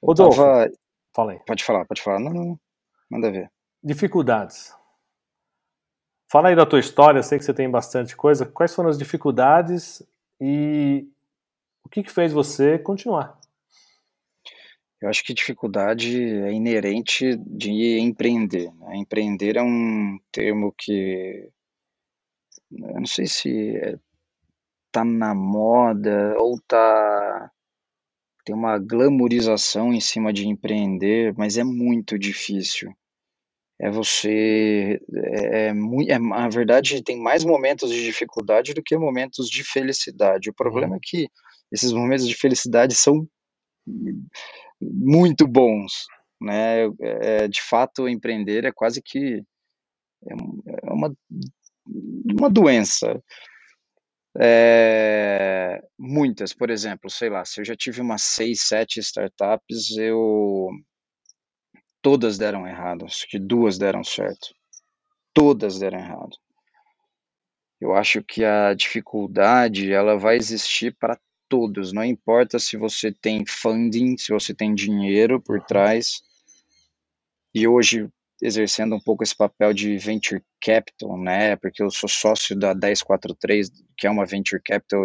Rodolfo, 0.00 0.40
tava... 0.40 0.70
fala 1.12 1.32
aí. 1.32 1.40
Pode 1.44 1.64
falar, 1.64 1.84
pode 1.84 2.00
falar. 2.00 2.20
Não, 2.20 2.32
não, 2.32 2.60
manda 3.10 3.30
ver. 3.30 3.50
Dificuldades. 3.82 4.72
Fala 6.30 6.48
aí 6.48 6.56
da 6.56 6.64
tua 6.64 6.78
história, 6.78 7.18
eu 7.18 7.22
sei 7.24 7.38
que 7.38 7.44
você 7.44 7.52
tem 7.52 7.68
bastante 7.68 8.16
coisa. 8.16 8.46
Quais 8.46 8.72
foram 8.72 8.88
as 8.88 8.98
dificuldades 8.98 10.00
e 10.40 11.08
o 11.84 11.88
que, 11.88 12.04
que 12.04 12.10
fez 12.10 12.32
você 12.32 12.78
continuar? 12.78 13.36
Eu 15.00 15.08
acho 15.08 15.24
que 15.24 15.34
dificuldade 15.34 16.22
é 16.22 16.52
inerente 16.52 17.36
de 17.36 17.98
empreender. 17.98 18.72
Né? 18.74 18.96
Empreender 18.96 19.56
é 19.56 19.62
um 19.62 20.18
termo 20.30 20.72
que 20.76 21.50
eu 22.70 23.00
não 23.00 23.06
sei 23.06 23.26
se 23.26 23.76
é, 23.76 23.98
tá 24.96 25.04
na 25.04 25.34
moda 25.34 26.34
ou 26.38 26.58
tá 26.66 27.50
tem 28.44 28.54
uma 28.54 28.78
glamorização 28.78 29.92
em 29.92 30.00
cima 30.00 30.32
de 30.32 30.46
empreender, 30.46 31.34
mas 31.36 31.58
é 31.58 31.64
muito 31.64 32.18
difícil. 32.18 32.92
É 33.78 33.90
você 33.90 35.00
é, 35.14 35.66
é, 35.66 36.12
é 36.12 36.18
na 36.18 36.48
verdade 36.48 37.02
tem 37.02 37.20
mais 37.20 37.44
momentos 37.44 37.90
de 37.90 38.02
dificuldade 38.04 38.72
do 38.72 38.82
que 38.82 38.96
momentos 38.96 39.50
de 39.50 39.62
felicidade. 39.64 40.48
O 40.48 40.54
problema 40.54 40.92
uhum. 40.92 40.96
é 40.96 41.00
que 41.02 41.28
esses 41.70 41.92
momentos 41.92 42.26
de 42.26 42.34
felicidade 42.34 42.94
são 42.94 43.28
muito 44.80 45.46
bons, 45.46 46.06
né? 46.40 46.84
É, 47.00 47.48
de 47.48 47.60
fato, 47.60 48.08
empreender 48.08 48.64
é 48.64 48.72
quase 48.72 49.02
que 49.02 49.42
é, 50.26 50.32
é 50.88 50.92
uma, 50.92 51.12
uma 52.38 52.48
doença. 52.48 53.20
É, 54.38 55.80
muitas, 55.98 56.52
por 56.52 56.70
exemplo, 56.70 57.08
sei 57.10 57.30
lá, 57.30 57.44
se 57.44 57.60
eu 57.60 57.64
já 57.64 57.76
tive 57.76 58.00
umas 58.00 58.22
seis, 58.22 58.62
sete 58.62 59.00
startups, 59.00 59.96
eu 59.96 60.68
todas 62.02 62.38
deram 62.38 62.66
errado, 62.66 63.04
acho 63.04 63.26
que 63.28 63.38
duas 63.38 63.78
deram 63.78 64.04
certo, 64.04 64.54
todas 65.34 65.78
deram 65.78 65.98
errado. 65.98 66.36
Eu 67.80 67.94
acho 67.94 68.22
que 68.22 68.44
a 68.44 68.72
dificuldade 68.74 69.92
ela 69.92 70.18
vai 70.18 70.36
existir 70.36 70.94
para 70.98 71.18
todos, 71.48 71.92
não 71.92 72.04
importa 72.04 72.58
se 72.58 72.76
você 72.76 73.12
tem 73.12 73.44
funding, 73.46 74.16
se 74.16 74.32
você 74.32 74.54
tem 74.54 74.74
dinheiro 74.74 75.40
por 75.40 75.62
trás. 75.62 76.20
E 77.54 77.66
hoje 77.66 78.08
exercendo 78.42 78.94
um 78.96 79.00
pouco 79.00 79.22
esse 79.22 79.36
papel 79.36 79.72
de 79.72 79.96
venture 79.98 80.42
capital, 80.62 81.18
né? 81.18 81.56
Porque 81.56 81.82
eu 81.82 81.90
sou 81.90 82.08
sócio 82.08 82.56
da 82.58 82.74
1043, 82.74 83.70
que 83.96 84.06
é 84.06 84.10
uma 84.10 84.26
venture 84.26 84.62
capital 84.64 85.04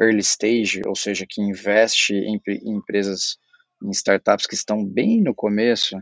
early 0.00 0.20
stage, 0.20 0.82
ou 0.86 0.96
seja, 0.96 1.26
que 1.28 1.42
investe 1.42 2.14
em, 2.14 2.40
em 2.48 2.76
empresas, 2.76 3.38
em 3.82 3.90
startups 3.90 4.46
que 4.46 4.54
estão 4.54 4.84
bem 4.84 5.22
no 5.22 5.34
começo. 5.34 5.96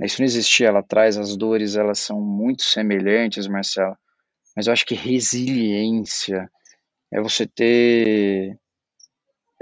Isso 0.00 0.20
não 0.20 0.26
existia 0.26 0.72
lá 0.72 0.80
atrás, 0.80 1.16
as 1.18 1.36
dores 1.36 1.76
elas 1.76 2.00
são 2.00 2.20
muito 2.20 2.62
semelhantes, 2.64 3.46
Marcelo. 3.46 3.96
Mas 4.56 4.66
eu 4.66 4.72
acho 4.72 4.86
que 4.86 4.94
resiliência 4.94 6.50
é 7.12 7.20
você 7.20 7.46
ter 7.46 8.58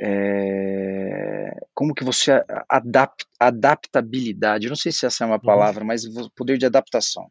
é, 0.01 1.51
como 1.75 1.95
que 1.95 2.03
você 2.03 2.43
adapta, 2.69 3.27
adaptabilidade, 3.39 4.67
eu 4.67 4.71
não 4.71 4.77
sei 4.77 4.91
se 4.91 5.05
essa 5.05 5.25
é 5.25 5.27
uma 5.27 5.37
uhum. 5.37 5.43
palavra, 5.43 5.85
mas 5.85 6.05
poder 6.35 6.57
de 6.57 6.67
adaptação. 6.67 7.31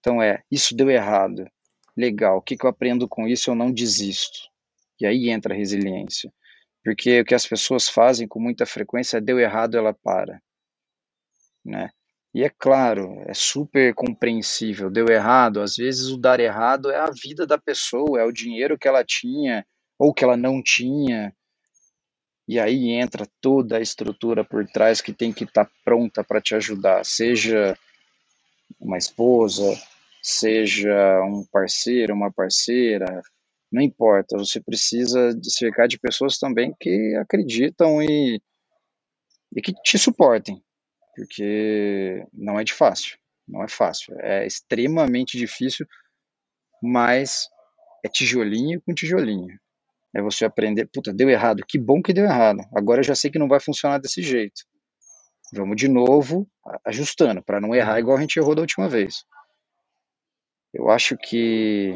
Então 0.00 0.20
é, 0.20 0.42
isso 0.50 0.76
deu 0.76 0.90
errado, 0.90 1.46
legal, 1.96 2.36
o 2.36 2.42
que, 2.42 2.56
que 2.56 2.66
eu 2.66 2.70
aprendo 2.70 3.08
com 3.08 3.26
isso? 3.26 3.50
Eu 3.50 3.54
não 3.54 3.72
desisto. 3.72 4.50
E 5.00 5.06
aí 5.06 5.30
entra 5.30 5.54
a 5.54 5.56
resiliência. 5.56 6.30
Porque 6.84 7.20
o 7.20 7.24
que 7.24 7.34
as 7.34 7.46
pessoas 7.46 7.88
fazem 7.88 8.28
com 8.28 8.38
muita 8.38 8.66
frequência 8.66 9.16
é 9.16 9.20
deu 9.20 9.40
errado, 9.40 9.78
ela 9.78 9.94
para. 9.94 10.38
Né? 11.64 11.88
E 12.34 12.44
é 12.44 12.50
claro, 12.50 13.22
é 13.26 13.32
super 13.32 13.94
compreensível, 13.94 14.90
deu 14.90 15.06
errado, 15.08 15.62
às 15.62 15.76
vezes 15.76 16.08
o 16.08 16.18
dar 16.18 16.40
errado 16.40 16.90
é 16.90 16.98
a 16.98 17.10
vida 17.10 17.46
da 17.46 17.56
pessoa, 17.56 18.20
é 18.20 18.24
o 18.24 18.32
dinheiro 18.32 18.76
que 18.76 18.88
ela 18.88 19.04
tinha 19.04 19.64
ou 19.98 20.12
que 20.12 20.24
ela 20.24 20.36
não 20.36 20.60
tinha, 20.62 21.32
e 22.46 22.58
aí 22.60 22.90
entra 22.90 23.26
toda 23.40 23.78
a 23.78 23.80
estrutura 23.80 24.44
por 24.44 24.66
trás 24.66 25.00
que 25.00 25.12
tem 25.12 25.32
que 25.32 25.44
estar 25.44 25.64
tá 25.64 25.70
pronta 25.84 26.22
para 26.22 26.40
te 26.40 26.54
ajudar, 26.54 27.04
seja 27.04 27.76
uma 28.78 28.98
esposa, 28.98 29.64
seja 30.22 31.22
um 31.22 31.44
parceiro, 31.50 32.14
uma 32.14 32.32
parceira, 32.32 33.22
não 33.72 33.82
importa, 33.82 34.36
você 34.38 34.60
precisa 34.60 35.34
de 35.34 35.52
cercar 35.52 35.88
de 35.88 35.98
pessoas 35.98 36.38
também 36.38 36.74
que 36.78 37.14
acreditam 37.16 38.02
e, 38.02 38.40
e 39.54 39.62
que 39.62 39.72
te 39.82 39.98
suportem, 39.98 40.62
porque 41.16 42.24
não 42.32 42.60
é 42.60 42.64
de 42.64 42.72
fácil, 42.72 43.18
não 43.48 43.64
é 43.64 43.68
fácil, 43.68 44.14
é 44.20 44.46
extremamente 44.46 45.36
difícil, 45.36 45.86
mas 46.82 47.48
é 48.04 48.08
tijolinho 48.08 48.80
com 48.82 48.94
tijolinho. 48.94 49.58
É 50.14 50.22
você 50.22 50.44
aprender, 50.44 50.88
puta, 50.92 51.12
deu 51.12 51.28
errado, 51.28 51.64
que 51.66 51.78
bom 51.78 52.00
que 52.00 52.12
deu 52.12 52.24
errado. 52.24 52.60
Agora 52.74 53.00
eu 53.00 53.04
já 53.04 53.14
sei 53.14 53.30
que 53.30 53.38
não 53.38 53.48
vai 53.48 53.58
funcionar 53.58 53.98
desse 53.98 54.22
jeito. 54.22 54.62
Vamos 55.52 55.76
de 55.76 55.88
novo 55.88 56.48
ajustando 56.84 57.42
para 57.42 57.60
não 57.60 57.74
errar 57.74 57.98
igual 57.98 58.16
a 58.16 58.20
gente 58.20 58.38
errou 58.38 58.54
da 58.54 58.62
última 58.62 58.88
vez. 58.88 59.24
Eu 60.72 60.90
acho 60.90 61.16
que 61.16 61.94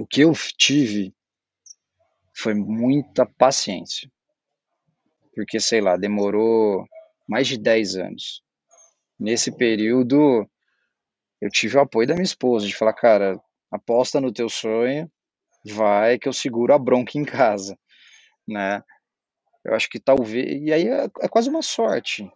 o 0.00 0.06
que 0.06 0.22
eu 0.22 0.32
tive 0.58 1.14
foi 2.36 2.54
muita 2.54 3.26
paciência. 3.26 4.10
Porque, 5.34 5.58
sei 5.60 5.80
lá, 5.80 5.96
demorou 5.96 6.84
mais 7.28 7.46
de 7.46 7.58
10 7.58 7.96
anos. 7.96 8.42
Nesse 9.18 9.54
período, 9.56 10.48
eu 11.40 11.48
tive 11.50 11.76
o 11.76 11.80
apoio 11.80 12.06
da 12.06 12.14
minha 12.14 12.24
esposa, 12.24 12.66
de 12.66 12.74
falar, 12.74 12.94
cara, 12.94 13.40
aposta 13.70 14.20
no 14.20 14.32
teu 14.32 14.48
sonho, 14.48 15.10
vai 15.64 16.18
que 16.18 16.28
eu 16.28 16.32
seguro 16.32 16.74
a 16.74 16.78
bronca 16.78 17.18
em 17.18 17.24
casa, 17.24 17.78
né? 18.46 18.82
Eu 19.64 19.74
acho 19.74 19.88
que 19.88 19.98
talvez, 19.98 20.62
e 20.62 20.72
aí 20.72 20.86
é, 20.86 21.04
é 21.22 21.28
quase 21.28 21.48
uma 21.48 21.62
sorte, 21.62 22.22
Sim. 22.22 22.30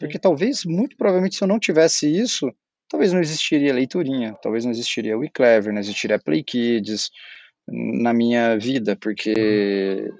porque 0.00 0.18
talvez, 0.18 0.64
muito 0.64 0.96
provavelmente, 0.96 1.36
se 1.36 1.44
eu 1.44 1.48
não 1.48 1.60
tivesse 1.60 2.08
isso, 2.08 2.52
talvez 2.88 3.12
não 3.12 3.20
existiria 3.20 3.72
leiturinha, 3.72 4.36
talvez 4.42 4.64
não 4.64 4.72
existiria 4.72 5.16
o 5.16 5.24
eClever, 5.24 5.72
não 5.72 5.80
existiria 5.80 6.18
Play 6.18 6.42
Kids 6.42 7.10
na 7.68 8.12
minha 8.12 8.58
vida, 8.58 8.96
porque 8.96 10.10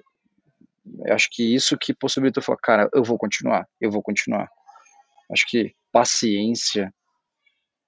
uhum. 0.86 1.06
eu 1.06 1.14
acho 1.14 1.28
que 1.32 1.54
isso 1.54 1.76
que 1.76 1.92
possibilitou 1.92 2.42
falar, 2.42 2.58
cara, 2.62 2.88
eu 2.94 3.02
vou 3.02 3.18
continuar, 3.18 3.66
eu 3.80 3.90
vou 3.90 4.02
continuar. 4.02 4.48
Acho 5.30 5.44
que 5.48 5.74
paciência 5.90 6.92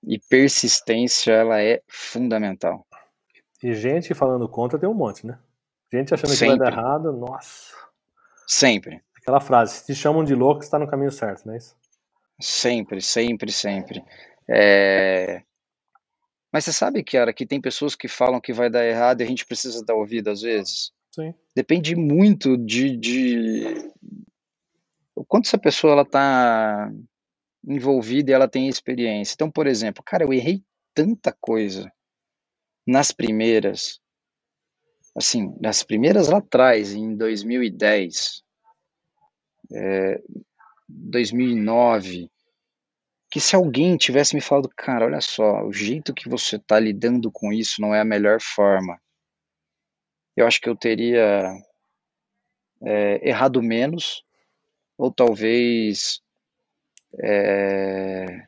e 0.06 0.18
persistência 0.28 1.32
ela 1.32 1.62
é 1.62 1.80
fundamental. 1.88 2.86
E 3.64 3.72
gente 3.72 4.12
falando 4.12 4.46
contra 4.46 4.78
tem 4.78 4.86
um 4.86 4.92
monte, 4.92 5.26
né? 5.26 5.38
Gente 5.90 6.12
achando 6.12 6.28
Sempre. 6.28 6.58
que 6.58 6.58
vai 6.58 6.70
dar 6.70 6.76
errado, 6.76 7.10
nossa. 7.14 7.74
Sempre. 8.46 9.02
Aquela 9.16 9.40
frase, 9.40 9.76
se 9.76 9.86
te 9.86 9.94
chamam 9.94 10.22
de 10.22 10.34
louco, 10.34 10.62
está 10.62 10.78
no 10.78 10.86
caminho 10.86 11.10
certo, 11.10 11.46
não 11.46 11.54
é 11.54 11.56
isso? 11.56 11.74
Sempre, 12.38 13.00
sempre, 13.00 13.50
sempre. 13.50 14.04
É... 14.46 15.42
Mas 16.52 16.66
você 16.66 16.74
sabe, 16.74 17.02
Kiara, 17.02 17.32
que 17.32 17.46
tem 17.46 17.58
pessoas 17.58 17.96
que 17.96 18.06
falam 18.06 18.38
que 18.38 18.52
vai 18.52 18.68
dar 18.68 18.84
errado 18.84 19.22
e 19.22 19.24
a 19.24 19.26
gente 19.26 19.46
precisa 19.46 19.82
dar 19.82 19.94
ouvido 19.94 20.28
às 20.28 20.42
vezes? 20.42 20.92
Sim. 21.10 21.32
Depende 21.56 21.96
muito 21.96 22.58
de, 22.58 22.94
de... 22.98 23.90
o 25.16 25.24
quanto 25.24 25.46
essa 25.46 25.56
pessoa 25.56 25.94
ela 25.94 26.04
tá 26.04 26.92
envolvida 27.66 28.30
e 28.30 28.34
ela 28.34 28.46
tem 28.46 28.68
experiência. 28.68 29.32
Então, 29.32 29.50
por 29.50 29.66
exemplo, 29.66 30.04
cara, 30.04 30.22
eu 30.22 30.34
errei 30.34 30.62
tanta 30.94 31.34
coisa 31.40 31.90
nas 32.86 33.10
primeiras, 33.10 34.00
assim, 35.16 35.56
nas 35.60 35.82
primeiras 35.82 36.28
lá 36.28 36.38
atrás, 36.38 36.92
em 36.92 37.16
2010, 37.16 38.42
é, 39.72 40.22
2009, 40.88 42.30
que 43.30 43.40
se 43.40 43.56
alguém 43.56 43.96
tivesse 43.96 44.34
me 44.34 44.40
falado, 44.40 44.68
cara, 44.76 45.06
olha 45.06 45.20
só, 45.20 45.64
o 45.64 45.72
jeito 45.72 46.14
que 46.14 46.28
você 46.28 46.56
está 46.56 46.78
lidando 46.78 47.32
com 47.32 47.52
isso 47.52 47.80
não 47.80 47.94
é 47.94 48.00
a 48.00 48.04
melhor 48.04 48.40
forma, 48.40 49.00
eu 50.36 50.46
acho 50.46 50.60
que 50.60 50.68
eu 50.68 50.76
teria 50.76 51.52
é, 52.82 53.28
errado 53.28 53.62
menos, 53.62 54.24
ou 54.98 55.12
talvez 55.12 56.20
é, 57.22 58.46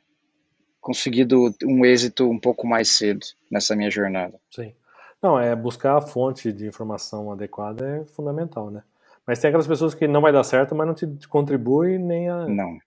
conseguido 0.87 1.53
um 1.65 1.85
êxito 1.85 2.31
um 2.31 2.39
pouco 2.39 2.65
mais 2.65 2.91
cedo 2.91 3.27
nessa 3.51 3.75
minha 3.75 3.91
jornada. 3.91 4.39
Sim. 4.53 4.73
Não, 5.21 5.37
é 5.37 5.57
buscar 5.57 5.97
a 5.97 6.01
fonte 6.01 6.53
de 6.53 6.65
informação 6.65 7.33
adequada 7.33 7.85
é 7.85 8.05
fundamental, 8.05 8.71
né? 8.71 8.85
Mas 9.27 9.41
tem 9.41 9.49
aquelas 9.49 9.67
pessoas 9.67 9.97
que 9.97 10.07
não 10.07 10.21
vai 10.21 10.31
dar 10.31 10.45
certo, 10.45 10.77
mas 10.77 10.87
não 10.87 10.95
te 10.95 11.27
contribui 11.27 11.99
nem 11.99 12.29
a. 12.29 12.47
Não. 12.47 12.79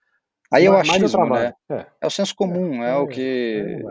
Aí 0.49 0.63
eu 0.63 0.77
acho 0.77 0.97
né? 1.29 1.53
É. 1.69 1.85
é. 2.01 2.07
o 2.07 2.09
senso 2.09 2.33
comum, 2.33 2.81
é, 2.81 2.91
é 2.91 2.95
o 2.95 3.05
que. 3.05 3.83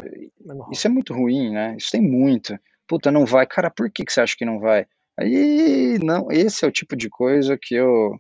Isso 0.73 0.87
é 0.87 0.91
muito 0.91 1.13
ruim, 1.13 1.51
né? 1.51 1.77
Isso 1.79 1.91
tem 1.91 2.01
muito. 2.01 2.59
Puta, 2.87 3.11
não 3.11 3.27
vai. 3.27 3.47
Cara, 3.47 3.71
por 3.71 3.91
que, 3.91 4.07
que 4.07 4.13
você 4.13 4.23
acha 4.23 4.35
que 4.37 4.47
não 4.47 4.59
vai? 4.59 4.87
Aí, 5.21 5.99
não, 6.03 6.33
esse 6.33 6.65
é 6.65 6.69
o 6.69 6.73
tipo 6.73 6.97
de 6.97 7.11
coisa 7.11 7.59
que 7.61 7.75
eu. 7.75 8.19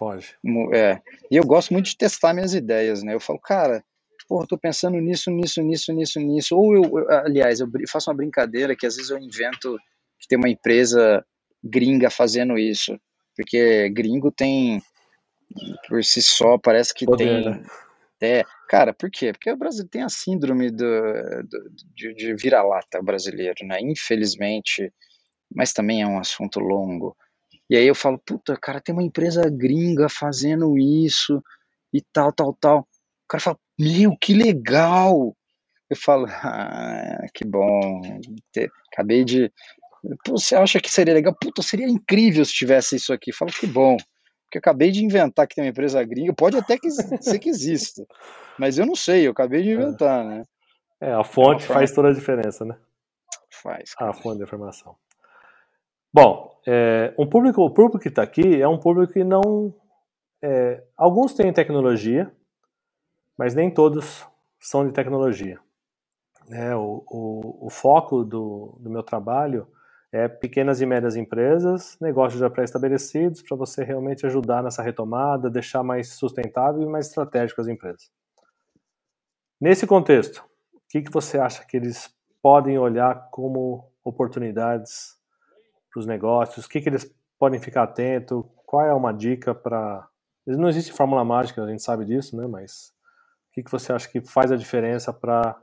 Foge. 0.00 0.34
É. 0.72 0.98
E 1.30 1.36
eu 1.36 1.44
gosto 1.44 1.74
muito 1.74 1.84
de 1.84 1.96
testar 1.98 2.32
minhas 2.32 2.54
ideias, 2.54 3.02
né? 3.02 3.12
Eu 3.12 3.20
falo, 3.20 3.38
cara, 3.38 3.84
pô, 4.26 4.46
tô 4.46 4.56
pensando 4.56 4.98
nisso, 4.98 5.30
nisso, 5.30 5.60
nisso, 5.60 5.92
nisso, 5.92 6.18
nisso. 6.18 6.56
Ou 6.56 6.74
eu, 6.74 7.10
aliás, 7.10 7.60
eu 7.60 7.68
faço 7.86 8.08
uma 8.08 8.16
brincadeira 8.16 8.74
que 8.74 8.86
às 8.86 8.96
vezes 8.96 9.10
eu 9.10 9.18
invento 9.18 9.76
que 10.18 10.26
tem 10.26 10.38
uma 10.38 10.48
empresa 10.48 11.22
gringa 11.62 12.08
fazendo 12.08 12.56
isso. 12.56 12.98
Porque 13.36 13.90
gringo 13.90 14.32
tem, 14.32 14.80
por 15.86 16.02
si 16.02 16.22
só, 16.22 16.56
parece 16.56 16.94
que 16.94 17.04
Poder, 17.04 17.26
tem. 17.26 17.50
Né? 17.50 17.66
É, 18.22 18.44
cara, 18.70 18.94
por 18.94 19.10
quê? 19.10 19.32
Porque 19.32 19.50
o 19.50 19.56
Brasil 19.56 19.86
tem 19.86 20.02
a 20.02 20.08
síndrome 20.08 20.70
do, 20.70 20.82
do 21.44 21.70
de, 21.94 22.14
de 22.14 22.34
vira-lata 22.34 23.02
brasileiro, 23.02 23.66
né? 23.66 23.78
Infelizmente, 23.82 24.90
mas 25.54 25.74
também 25.74 26.00
é 26.00 26.06
um 26.06 26.18
assunto 26.18 26.58
longo. 26.58 27.14
E 27.70 27.76
aí 27.76 27.86
eu 27.86 27.94
falo, 27.94 28.18
puta, 28.18 28.56
cara, 28.60 28.80
tem 28.80 28.92
uma 28.92 29.02
empresa 29.02 29.48
gringa 29.48 30.08
fazendo 30.10 30.76
isso 30.76 31.42
e 31.94 32.02
tal, 32.12 32.32
tal, 32.32 32.52
tal. 32.60 32.80
O 32.80 33.28
cara 33.28 33.40
fala, 33.40 33.58
meu, 33.78 34.16
que 34.20 34.34
legal! 34.34 35.36
Eu 35.88 35.96
falo, 35.96 36.26
ah, 36.42 37.26
que 37.32 37.44
bom. 37.44 38.02
Acabei 38.92 39.24
de 39.24 39.50
você 40.26 40.54
acha 40.54 40.80
que 40.80 40.90
seria 40.90 41.14
legal? 41.14 41.34
Puta, 41.38 41.62
seria 41.62 41.86
incrível 41.86 42.44
se 42.44 42.52
tivesse 42.52 42.96
isso 42.96 43.12
aqui. 43.12 43.32
Fala 43.32 43.50
que 43.50 43.66
bom. 43.66 43.96
Porque 44.44 44.56
eu 44.56 44.60
acabei 44.60 44.90
de 44.90 45.04
inventar 45.04 45.46
que 45.46 45.54
tem 45.54 45.64
uma 45.64 45.70
empresa 45.70 46.02
gringa. 46.02 46.32
Pode 46.34 46.56
até 46.56 46.78
que, 46.78 46.90
ser 46.90 47.38
que 47.38 47.48
exista. 47.48 48.04
Mas 48.58 48.78
eu 48.78 48.86
não 48.86 48.96
sei, 48.96 49.26
eu 49.26 49.32
acabei 49.32 49.62
de 49.62 49.70
inventar, 49.70 50.24
né? 50.24 50.42
É, 51.00 51.12
a 51.12 51.24
fonte 51.24 51.64
é 51.64 51.66
faz 51.66 51.92
toda 51.92 52.08
a 52.08 52.12
diferença, 52.12 52.64
né? 52.64 52.76
Faz. 53.50 53.94
Cara. 53.94 54.10
A 54.10 54.14
fonte 54.14 54.38
da 54.38 54.44
informação. 54.44 54.96
Bom, 56.12 56.60
é, 56.66 57.14
um 57.16 57.26
público, 57.26 57.62
o 57.62 57.70
público 57.70 57.98
que 57.98 58.08
está 58.08 58.22
aqui 58.22 58.60
é 58.60 58.66
um 58.66 58.78
público 58.78 59.12
que 59.12 59.22
não. 59.22 59.72
É, 60.42 60.82
alguns 60.96 61.34
têm 61.34 61.52
tecnologia, 61.52 62.34
mas 63.38 63.54
nem 63.54 63.70
todos 63.70 64.26
são 64.58 64.86
de 64.86 64.92
tecnologia. 64.92 65.60
É, 66.50 66.74
o, 66.74 67.04
o, 67.06 67.66
o 67.66 67.70
foco 67.70 68.24
do, 68.24 68.76
do 68.80 68.90
meu 68.90 69.04
trabalho 69.04 69.68
é 70.12 70.26
pequenas 70.26 70.80
e 70.80 70.86
médias 70.86 71.14
empresas, 71.14 71.96
negócios 72.00 72.40
já 72.40 72.50
pré-estabelecidos, 72.50 73.42
para 73.42 73.56
você 73.56 73.84
realmente 73.84 74.26
ajudar 74.26 74.62
nessa 74.64 74.82
retomada, 74.82 75.48
deixar 75.48 75.84
mais 75.84 76.14
sustentável 76.14 76.82
e 76.82 76.86
mais 76.86 77.06
estratégico 77.06 77.60
as 77.60 77.68
empresas. 77.68 78.10
Nesse 79.60 79.86
contexto, 79.86 80.44
o 80.74 80.80
que, 80.88 81.02
que 81.02 81.12
você 81.12 81.38
acha 81.38 81.64
que 81.64 81.76
eles 81.76 82.12
podem 82.42 82.76
olhar 82.78 83.28
como 83.30 83.92
oportunidades 84.02 85.19
para 85.90 86.00
os 86.00 86.06
negócios? 86.06 86.66
O 86.66 86.68
que, 86.68 86.80
que 86.80 86.88
eles 86.88 87.12
podem 87.38 87.60
ficar 87.60 87.82
atento? 87.82 88.48
Qual 88.66 88.84
é 88.84 88.94
uma 88.94 89.12
dica 89.12 89.54
para. 89.54 90.08
Não 90.46 90.68
existe 90.68 90.92
fórmula 90.92 91.24
mágica, 91.24 91.62
a 91.62 91.68
gente 91.68 91.82
sabe 91.82 92.04
disso, 92.04 92.36
né? 92.36 92.46
Mas 92.46 92.92
o 93.50 93.54
que, 93.54 93.62
que 93.62 93.70
você 93.70 93.92
acha 93.92 94.08
que 94.08 94.20
faz 94.20 94.50
a 94.50 94.56
diferença 94.56 95.12
para 95.12 95.60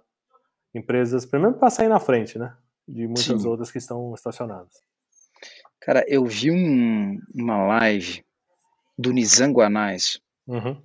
empresas, 0.73 1.25
primeiro 1.25 1.57
para 1.57 1.69
sair 1.69 1.87
na 1.87 1.99
frente, 1.99 2.37
né? 2.37 2.55
de 2.87 3.05
muitas 3.05 3.41
Sim. 3.41 3.47
outras 3.47 3.69
que 3.69 3.77
estão 3.77 4.13
estacionadas. 4.13 4.81
Cara, 5.79 6.05
eu 6.07 6.25
vi 6.25 6.51
um, 6.51 7.19
uma 7.35 7.65
live 7.65 8.23
do 8.97 9.11
Nizanguanais. 9.11 10.21
Uhum. 10.47 10.81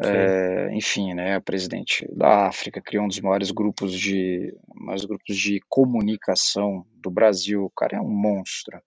É, 0.00 0.72
enfim, 0.72 1.12
né, 1.12 1.38
o 1.38 1.42
presidente 1.42 2.06
da 2.12 2.46
África 2.46 2.80
criou 2.80 3.04
um 3.04 3.08
dos 3.08 3.20
maiores 3.20 3.50
grupos 3.50 3.92
de 3.92 4.56
maiores 4.74 5.04
grupos 5.04 5.36
de 5.36 5.60
comunicação 5.68 6.86
do 6.94 7.10
Brasil. 7.10 7.64
O 7.64 7.70
cara 7.70 7.96
é 7.96 8.00
um 8.00 8.08
monstro. 8.08 8.80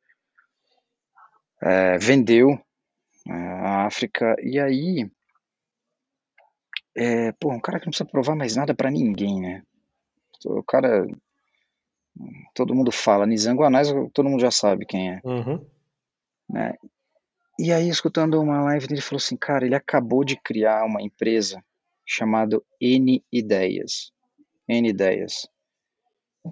É, 1.62 1.98
vendeu 1.98 2.52
é, 3.28 3.34
a 3.34 3.86
África 3.86 4.36
e 4.42 4.60
aí, 4.60 5.12
é, 6.96 7.32
pô, 7.34 7.52
um 7.52 7.60
cara 7.60 7.80
que 7.80 7.86
não 7.86 7.92
precisa 7.92 8.10
provar 8.10 8.36
mais 8.36 8.56
nada 8.56 8.74
para 8.74 8.90
ninguém, 8.90 9.40
né? 9.42 9.64
O 10.46 10.64
cara 10.64 11.06
todo 12.54 12.76
mundo 12.76 12.92
fala, 12.92 13.26
Nizanguanais, 13.26 13.90
todo 14.14 14.30
mundo 14.30 14.42
já 14.42 14.52
sabe 14.52 14.86
quem 14.86 15.12
é. 15.12 15.22
Uhum. 15.24 15.66
Né? 16.50 16.76
E 17.64 17.72
aí, 17.72 17.90
escutando 17.90 18.42
uma 18.42 18.60
live 18.64 18.88
ele 18.90 19.02
falou 19.02 19.18
assim, 19.18 19.38
cara, 19.38 19.64
ele 19.64 19.76
acabou 19.76 20.24
de 20.24 20.36
criar 20.36 20.84
uma 20.84 21.00
empresa 21.00 21.64
chamada 22.04 22.60
N 22.82 23.24
Ideias. 23.32 24.12
N 24.68 24.90
Ideias. 24.90 25.48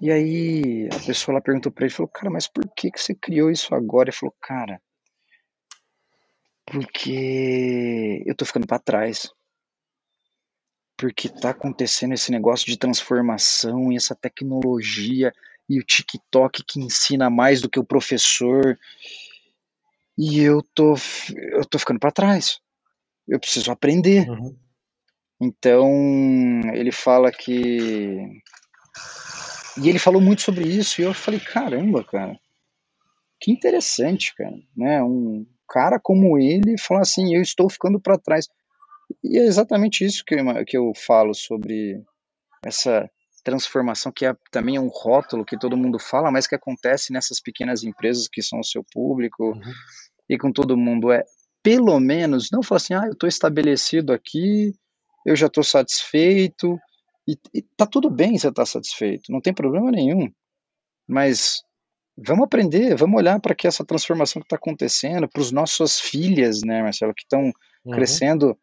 E 0.00 0.08
aí, 0.08 0.86
a 0.86 1.04
pessoa 1.04 1.34
lá 1.34 1.40
perguntou 1.40 1.72
para 1.72 1.84
ele, 1.84 1.92
falou, 1.92 2.06
cara, 2.06 2.30
mas 2.30 2.46
por 2.46 2.64
que, 2.76 2.92
que 2.92 3.00
você 3.02 3.12
criou 3.12 3.50
isso 3.50 3.74
agora? 3.74 4.10
Ele 4.10 4.16
falou, 4.16 4.32
cara, 4.40 4.80
porque 6.64 8.22
eu 8.24 8.36
tô 8.36 8.44
ficando 8.44 8.68
para 8.68 8.78
trás 8.78 9.28
porque 10.96 11.26
está 11.26 11.50
acontecendo 11.50 12.14
esse 12.14 12.30
negócio 12.30 12.66
de 12.66 12.78
transformação 12.78 13.90
e 13.90 13.96
essa 13.96 14.14
tecnologia 14.14 15.32
e 15.68 15.80
o 15.80 15.84
TikTok 15.84 16.62
que 16.62 16.78
ensina 16.78 17.28
mais 17.28 17.60
do 17.60 17.68
que 17.68 17.80
o 17.80 17.84
professor. 17.84 18.78
E 20.22 20.38
eu 20.38 20.62
tô, 20.74 20.96
eu 21.50 21.64
tô 21.64 21.78
ficando 21.78 21.98
para 21.98 22.12
trás. 22.12 22.60
Eu 23.26 23.40
preciso 23.40 23.72
aprender. 23.72 24.28
Uhum. 24.28 24.54
Então, 25.40 25.88
ele 26.74 26.92
fala 26.92 27.32
que. 27.32 28.18
E 29.82 29.88
ele 29.88 29.98
falou 29.98 30.20
muito 30.20 30.42
sobre 30.42 30.68
isso, 30.68 31.00
e 31.00 31.04
eu 31.04 31.14
falei: 31.14 31.40
caramba, 31.40 32.04
cara, 32.04 32.38
que 33.40 33.50
interessante, 33.50 34.34
cara. 34.34 34.54
Né? 34.76 35.02
Um 35.02 35.46
cara 35.66 35.98
como 35.98 36.38
ele 36.38 36.76
falar 36.76 37.00
assim: 37.00 37.34
eu 37.34 37.40
estou 37.40 37.70
ficando 37.70 37.98
para 37.98 38.18
trás. 38.18 38.46
E 39.24 39.38
é 39.38 39.44
exatamente 39.44 40.04
isso 40.04 40.22
que 40.22 40.34
eu, 40.34 40.64
que 40.66 40.76
eu 40.76 40.92
falo 40.94 41.32
sobre 41.32 41.98
essa 42.62 43.10
transformação 43.42 44.12
que 44.12 44.24
é, 44.24 44.34
também 44.50 44.76
é 44.76 44.80
um 44.80 44.88
rótulo 44.88 45.44
que 45.44 45.58
todo 45.58 45.76
mundo 45.76 45.98
fala, 45.98 46.30
mas 46.30 46.46
que 46.46 46.54
acontece 46.54 47.12
nessas 47.12 47.40
pequenas 47.40 47.82
empresas 47.82 48.28
que 48.28 48.42
são 48.42 48.60
o 48.60 48.64
seu 48.64 48.84
público 48.92 49.50
uhum. 49.50 49.72
e 50.28 50.38
com 50.38 50.52
todo 50.52 50.76
mundo 50.76 51.10
é 51.10 51.24
pelo 51.62 51.98
menos 52.00 52.48
não 52.50 52.62
falar 52.62 52.76
assim, 52.76 52.94
ah, 52.94 53.06
eu 53.06 53.12
estou 53.12 53.28
estabelecido 53.28 54.12
aqui, 54.12 54.72
eu 55.26 55.36
já 55.36 55.46
estou 55.46 55.62
satisfeito 55.62 56.78
e, 57.28 57.36
e 57.54 57.62
tá 57.76 57.86
tudo 57.86 58.08
bem 58.08 58.38
você 58.38 58.48
estar 58.48 58.62
tá 58.62 58.66
satisfeito, 58.66 59.30
não 59.30 59.40
tem 59.40 59.52
problema 59.52 59.90
nenhum, 59.90 60.30
mas 61.06 61.62
vamos 62.16 62.44
aprender, 62.44 62.96
vamos 62.96 63.18
olhar 63.18 63.38
para 63.40 63.54
que 63.54 63.66
essa 63.66 63.84
transformação 63.84 64.40
que 64.40 64.46
está 64.46 64.56
acontecendo, 64.56 65.28
para 65.28 65.42
os 65.42 65.52
nossas 65.52 66.00
filhas, 66.00 66.62
né, 66.62 66.82
Marcelo, 66.82 67.14
que 67.14 67.22
estão 67.22 67.52
uhum. 67.84 67.92
crescendo 67.92 68.56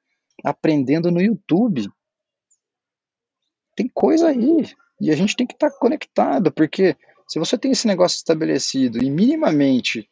aprendendo 0.44 1.12
no 1.12 1.22
YouTube. 1.22 1.88
Tem 3.78 3.88
coisa 3.88 4.30
aí. 4.30 4.66
E 5.00 5.12
a 5.12 5.16
gente 5.16 5.36
tem 5.36 5.46
que 5.46 5.54
estar 5.54 5.70
tá 5.70 5.78
conectado, 5.78 6.52
porque 6.52 6.98
se 7.28 7.38
você 7.38 7.56
tem 7.58 7.72
esse 7.72 7.86
negócio 7.86 8.18
estabelecido 8.18 9.02
e 9.02 9.12
minimamente 9.12 10.10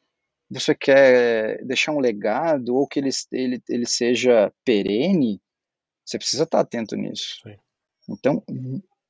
você 0.47 0.75
quer 0.75 1.65
deixar 1.65 1.91
um 1.91 1.99
legado 1.99 2.75
ou 2.75 2.87
que 2.87 2.99
ele, 2.99 3.09
ele, 3.31 3.63
ele 3.67 3.87
seja 3.87 4.53
perene, 4.63 5.41
você 6.05 6.19
precisa 6.19 6.43
estar 6.43 6.59
tá 6.59 6.61
atento 6.61 6.95
nisso. 6.95 7.41
Sim. 7.41 7.55
Então, 8.07 8.43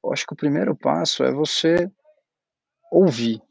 eu 0.02 0.13
acho 0.13 0.26
que 0.26 0.34
o 0.34 0.38
primeiro 0.38 0.74
passo 0.74 1.26
é 1.26 1.32
você 1.34 1.91
ouvir, 2.89 3.41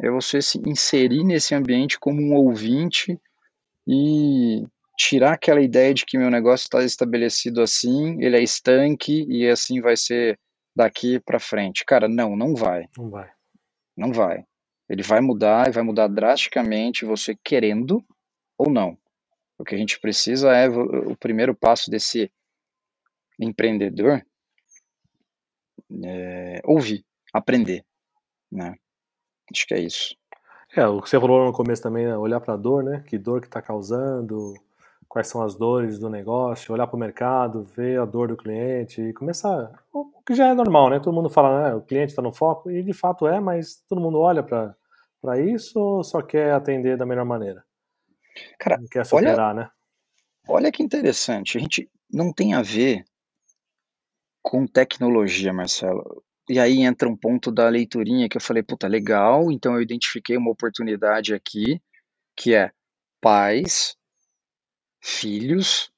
é 0.00 0.10
você 0.10 0.42
se 0.42 0.60
inserir 0.66 1.22
nesse 1.22 1.54
ambiente 1.54 2.00
como 2.00 2.20
um 2.20 2.34
ouvinte 2.34 3.16
e 3.86 4.66
tirar 4.96 5.32
aquela 5.32 5.60
ideia 5.60 5.92
de 5.94 6.04
que 6.04 6.18
meu 6.18 6.30
negócio 6.30 6.64
está 6.64 6.82
estabelecido 6.82 7.60
assim, 7.60 8.22
ele 8.22 8.36
é 8.36 8.42
estanque 8.42 9.24
e 9.28 9.48
assim 9.48 9.80
vai 9.80 9.96
ser 9.96 10.38
daqui 10.74 11.20
para 11.20 11.38
frente. 11.38 11.84
Cara, 11.84 12.08
não, 12.08 12.36
não 12.36 12.54
vai. 12.54 12.88
Não 12.96 13.10
vai. 13.10 13.30
Não 13.96 14.12
vai. 14.12 14.44
Ele 14.88 15.02
vai 15.02 15.20
mudar 15.20 15.68
e 15.68 15.72
vai 15.72 15.82
mudar 15.82 16.08
drasticamente, 16.08 17.04
você 17.04 17.36
querendo 17.42 18.04
ou 18.58 18.70
não. 18.70 18.96
O 19.58 19.64
que 19.64 19.74
a 19.74 19.78
gente 19.78 20.00
precisa 20.00 20.54
é 20.54 20.68
o 20.68 21.16
primeiro 21.16 21.54
passo 21.54 21.90
desse 21.90 22.30
empreendedor, 23.38 24.24
é, 26.04 26.60
ouvir, 26.64 27.04
aprender, 27.32 27.84
né? 28.50 28.74
Acho 29.50 29.66
que 29.66 29.74
é 29.74 29.80
isso. 29.80 30.16
É, 30.74 30.86
o 30.86 31.02
que 31.02 31.08
você 31.08 31.20
falou 31.20 31.44
no 31.44 31.52
começo 31.52 31.82
também, 31.82 32.06
é 32.06 32.16
olhar 32.16 32.40
para 32.40 32.54
a 32.54 32.56
dor, 32.56 32.82
né? 32.82 33.04
Que 33.06 33.18
dor 33.18 33.40
que 33.40 33.46
está 33.46 33.60
causando, 33.60 34.54
quais 35.12 35.28
são 35.28 35.42
as 35.42 35.54
dores 35.54 35.98
do 35.98 36.08
negócio, 36.08 36.72
olhar 36.72 36.86
para 36.86 36.96
o 36.96 36.98
mercado, 36.98 37.64
ver 37.64 38.00
a 38.00 38.04
dor 38.06 38.28
do 38.28 38.36
cliente 38.36 39.02
e 39.02 39.12
começar. 39.12 39.70
O 39.92 40.22
que 40.22 40.34
já 40.34 40.48
é 40.48 40.54
normal, 40.54 40.88
né? 40.88 41.00
Todo 41.00 41.12
mundo 41.12 41.28
fala, 41.28 41.68
né? 41.68 41.74
O 41.74 41.82
cliente 41.82 42.12
está 42.12 42.22
no 42.22 42.32
foco, 42.32 42.70
e 42.70 42.82
de 42.82 42.94
fato 42.94 43.28
é, 43.28 43.38
mas 43.38 43.76
todo 43.86 44.00
mundo 44.00 44.18
olha 44.18 44.42
para 44.42 45.38
isso 45.38 45.78
ou 45.78 46.02
só 46.02 46.22
quer 46.22 46.54
atender 46.54 46.96
da 46.96 47.04
melhor 47.04 47.26
maneira? 47.26 47.62
Cara, 48.58 48.78
não 48.78 48.86
quer 48.86 49.04
superar, 49.04 49.50
olha, 49.50 49.64
né? 49.64 49.70
Olha 50.48 50.72
que 50.72 50.82
interessante, 50.82 51.58
a 51.58 51.60
gente 51.60 51.90
não 52.10 52.32
tem 52.32 52.54
a 52.54 52.62
ver 52.62 53.04
com 54.40 54.66
tecnologia, 54.66 55.52
Marcelo. 55.52 56.24
E 56.48 56.58
aí 56.58 56.80
entra 56.80 57.06
um 57.06 57.16
ponto 57.16 57.52
da 57.52 57.68
leiturinha 57.68 58.30
que 58.30 58.38
eu 58.38 58.40
falei, 58.40 58.62
puta, 58.62 58.88
legal, 58.88 59.52
então 59.52 59.74
eu 59.74 59.82
identifiquei 59.82 60.38
uma 60.38 60.50
oportunidade 60.50 61.34
aqui, 61.34 61.82
que 62.34 62.54
é 62.54 62.70
pais 63.20 63.94
filhos 65.02 65.92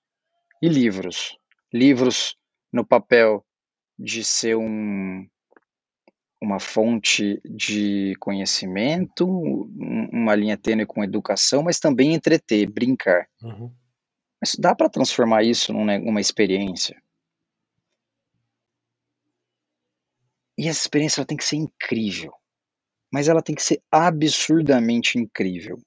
e 0.63 0.69
livros. 0.69 1.39
Livros 1.73 2.37
no 2.73 2.85
papel 2.85 3.45
de 3.99 4.25
ser 4.25 4.57
um, 4.57 5.29
uma 6.41 6.59
fonte 6.59 7.41
de 7.45 8.15
conhecimento, 8.19 9.27
uma 9.27 10.35
linha 10.35 10.57
tênue 10.57 10.87
com 10.87 11.05
educação, 11.05 11.63
mas 11.63 11.79
também 11.79 12.15
entreter, 12.15 12.69
brincar. 12.71 13.29
Uhum. 13.43 13.73
Mas 14.41 14.55
dá 14.57 14.75
para 14.75 14.91
transformar 14.91 15.43
isso 15.43 15.73
numa 15.73 16.21
experiência. 16.21 17.01
E 20.57 20.69
essa 20.69 20.81
experiência 20.81 21.25
tem 21.25 21.37
que 21.37 21.45
ser 21.45 21.57
incrível. 21.57 22.33
Mas 23.13 23.29
ela 23.29 23.43
tem 23.43 23.55
que 23.55 23.63
ser 23.63 23.83
absurdamente 23.91 25.19
incrível. 25.19 25.81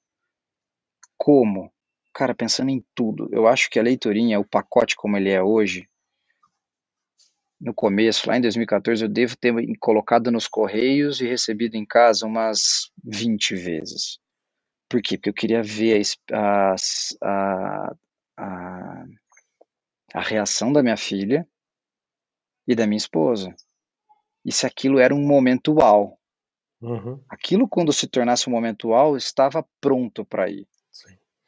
Como? 1.16 1.72
Cara, 2.18 2.34
pensando 2.34 2.70
em 2.70 2.84
tudo, 2.96 3.28
eu 3.30 3.46
acho 3.46 3.70
que 3.70 3.78
a 3.78 3.82
leiturinha, 3.82 4.40
o 4.40 4.44
pacote 4.44 4.96
como 4.96 5.16
ele 5.16 5.30
é 5.30 5.40
hoje, 5.40 5.88
no 7.60 7.72
começo, 7.72 8.28
lá 8.28 8.36
em 8.36 8.40
2014, 8.40 9.04
eu 9.04 9.08
devo 9.08 9.36
ter 9.36 9.54
colocado 9.78 10.28
nos 10.28 10.48
correios 10.48 11.20
e 11.20 11.28
recebido 11.28 11.76
em 11.76 11.86
casa 11.86 12.26
umas 12.26 12.90
20 13.04 13.54
vezes. 13.54 14.18
Por 14.88 15.00
quê? 15.00 15.16
Porque 15.16 15.30
eu 15.30 15.32
queria 15.32 15.62
ver 15.62 16.02
a, 16.32 16.74
a, 17.22 17.94
a, 18.36 19.04
a 20.14 20.20
reação 20.20 20.72
da 20.72 20.82
minha 20.82 20.96
filha 20.96 21.46
e 22.66 22.74
da 22.74 22.84
minha 22.84 22.98
esposa. 22.98 23.54
E 24.44 24.50
se 24.50 24.66
aquilo 24.66 24.98
era 24.98 25.14
um 25.14 25.24
momento 25.24 25.72
uau. 25.72 26.18
Uhum. 26.80 27.22
Aquilo, 27.28 27.68
quando 27.68 27.92
se 27.92 28.08
tornasse 28.08 28.48
um 28.50 28.52
momento 28.52 28.88
uau, 28.88 29.16
estava 29.16 29.64
pronto 29.80 30.24
para 30.24 30.50
ir 30.50 30.66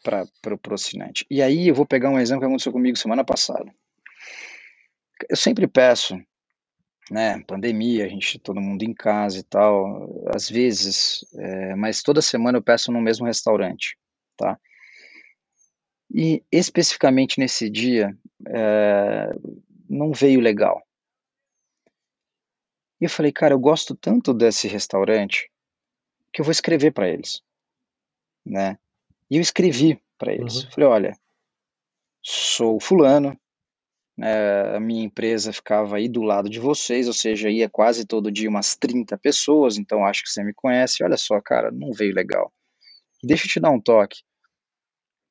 para 0.03 0.27
o 0.55 0.75
assinante. 0.75 1.27
E 1.31 1.43
aí 1.43 1.69
eu 1.69 1.75
vou 1.75 1.87
pegar 1.87 2.11
um 2.11 2.19
exemplo 2.19 2.41
que 2.41 2.47
aconteceu 2.47 2.73
comigo 2.73 2.97
semana 2.97 3.25
passada. 3.25 3.71
Eu 5.29 5.37
sempre 5.37 5.67
peço, 5.67 6.19
né, 7.11 7.43
pandemia, 7.47 8.05
a 8.07 8.09
gente, 8.09 8.39
todo 8.39 8.61
mundo 8.61 8.83
em 8.83 8.95
casa 8.95 9.39
e 9.39 9.43
tal, 9.43 10.25
às 10.35 10.49
vezes, 10.49 11.25
é, 11.37 11.75
mas 11.75 12.03
toda 12.03 12.23
semana 12.23 12.59
eu 12.59 12.63
peço 12.63 12.91
no 12.91 13.01
mesmo 13.01 13.27
restaurante, 13.27 13.99
tá? 14.37 14.59
E 16.13 16.43
especificamente 16.51 17.39
nesse 17.39 17.69
dia, 17.71 18.17
é, 18.49 19.31
não 19.89 20.13
veio 20.13 20.41
legal. 20.41 20.83
E 23.01 23.05
eu 23.05 23.11
falei, 23.11 23.33
cara, 23.33 23.55
eu 23.55 23.59
gosto 23.59 23.95
tanto 23.95 24.35
desse 24.35 24.69
restaurante 24.69 25.51
que 26.33 26.41
eu 26.41 26.45
vou 26.45 26.53
escrever 26.53 26.93
para 26.93 27.09
eles, 27.09 27.43
né? 28.45 28.79
E 29.31 29.37
eu 29.37 29.41
escrevi 29.41 30.01
para 30.19 30.33
eles. 30.33 30.65
Uhum. 30.65 30.71
Falei, 30.71 30.89
olha, 30.89 31.19
sou 32.23 32.81
fulano, 32.81 33.39
é, 34.21 34.75
a 34.77 34.81
minha 34.81 35.05
empresa 35.05 35.53
ficava 35.53 35.97
aí 35.97 36.09
do 36.09 36.23
lado 36.23 36.51
de 36.51 36.59
vocês, 36.59 37.07
ou 37.07 37.13
seja, 37.15 37.49
ia 37.49 37.71
quase 37.71 38.05
todo 38.05 38.31
dia 38.31 38.51
umas 38.51 38.77
30 38.77 39.17
pessoas, 39.17 39.79
então 39.79 40.05
acho 40.05 40.23
que 40.23 40.31
você 40.31 40.43
me 40.43 40.53
conhece. 40.53 41.03
Olha 41.03 41.17
só, 41.17 41.41
cara, 41.41 41.71
não 41.71 41.93
veio 41.93 42.15
legal. 42.15 42.53
Deixa 43.23 43.47
eu 43.47 43.51
te 43.51 43.61
dar 43.61 43.71
um 43.71 43.81
toque. 43.81 44.23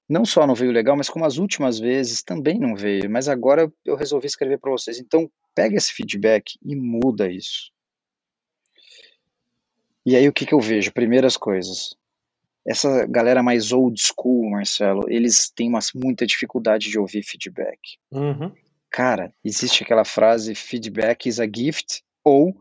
Não 0.08 0.26
só 0.26 0.48
não 0.48 0.56
veio 0.56 0.72
legal, 0.72 0.98
mas 0.98 1.10
como 1.10 1.26
as 1.26 1.38
últimas 1.38 1.78
vezes 1.78 2.24
também 2.24 2.60
não 2.60 2.76
veio. 2.76 3.10
Mas 3.10 3.28
agora 3.28 3.72
eu 3.86 3.96
resolvi 3.96 4.26
escrever 4.26 4.58
para 4.58 4.72
vocês. 4.72 5.00
Então, 5.00 5.30
pega 5.54 5.76
esse 5.76 5.94
feedback 5.94 6.58
e 6.64 6.76
muda 6.76 7.32
isso. 7.32 7.72
E 10.04 10.16
aí 10.16 10.28
o 10.28 10.34
que, 10.34 10.48
que 10.48 10.54
eu 10.54 10.60
vejo? 10.60 10.92
Primeiras 10.92 11.38
coisas 11.38 11.96
essa 12.70 13.08
galera 13.08 13.42
mais 13.42 13.72
old 13.72 14.00
school, 14.00 14.52
Marcelo, 14.52 15.10
eles 15.10 15.50
têm 15.50 15.68
uma, 15.68 15.80
muita 15.96 16.28
dificuldade 16.28 16.88
de 16.88 17.00
ouvir 17.00 17.24
feedback. 17.24 17.98
Uhum. 18.12 18.54
Cara, 18.92 19.34
existe 19.44 19.84
aquela 19.84 20.06
frase 20.06 20.54
feedback 20.54 21.28
is 21.28 21.40
a 21.40 21.46
gift 21.46 22.04
ou 22.24 22.56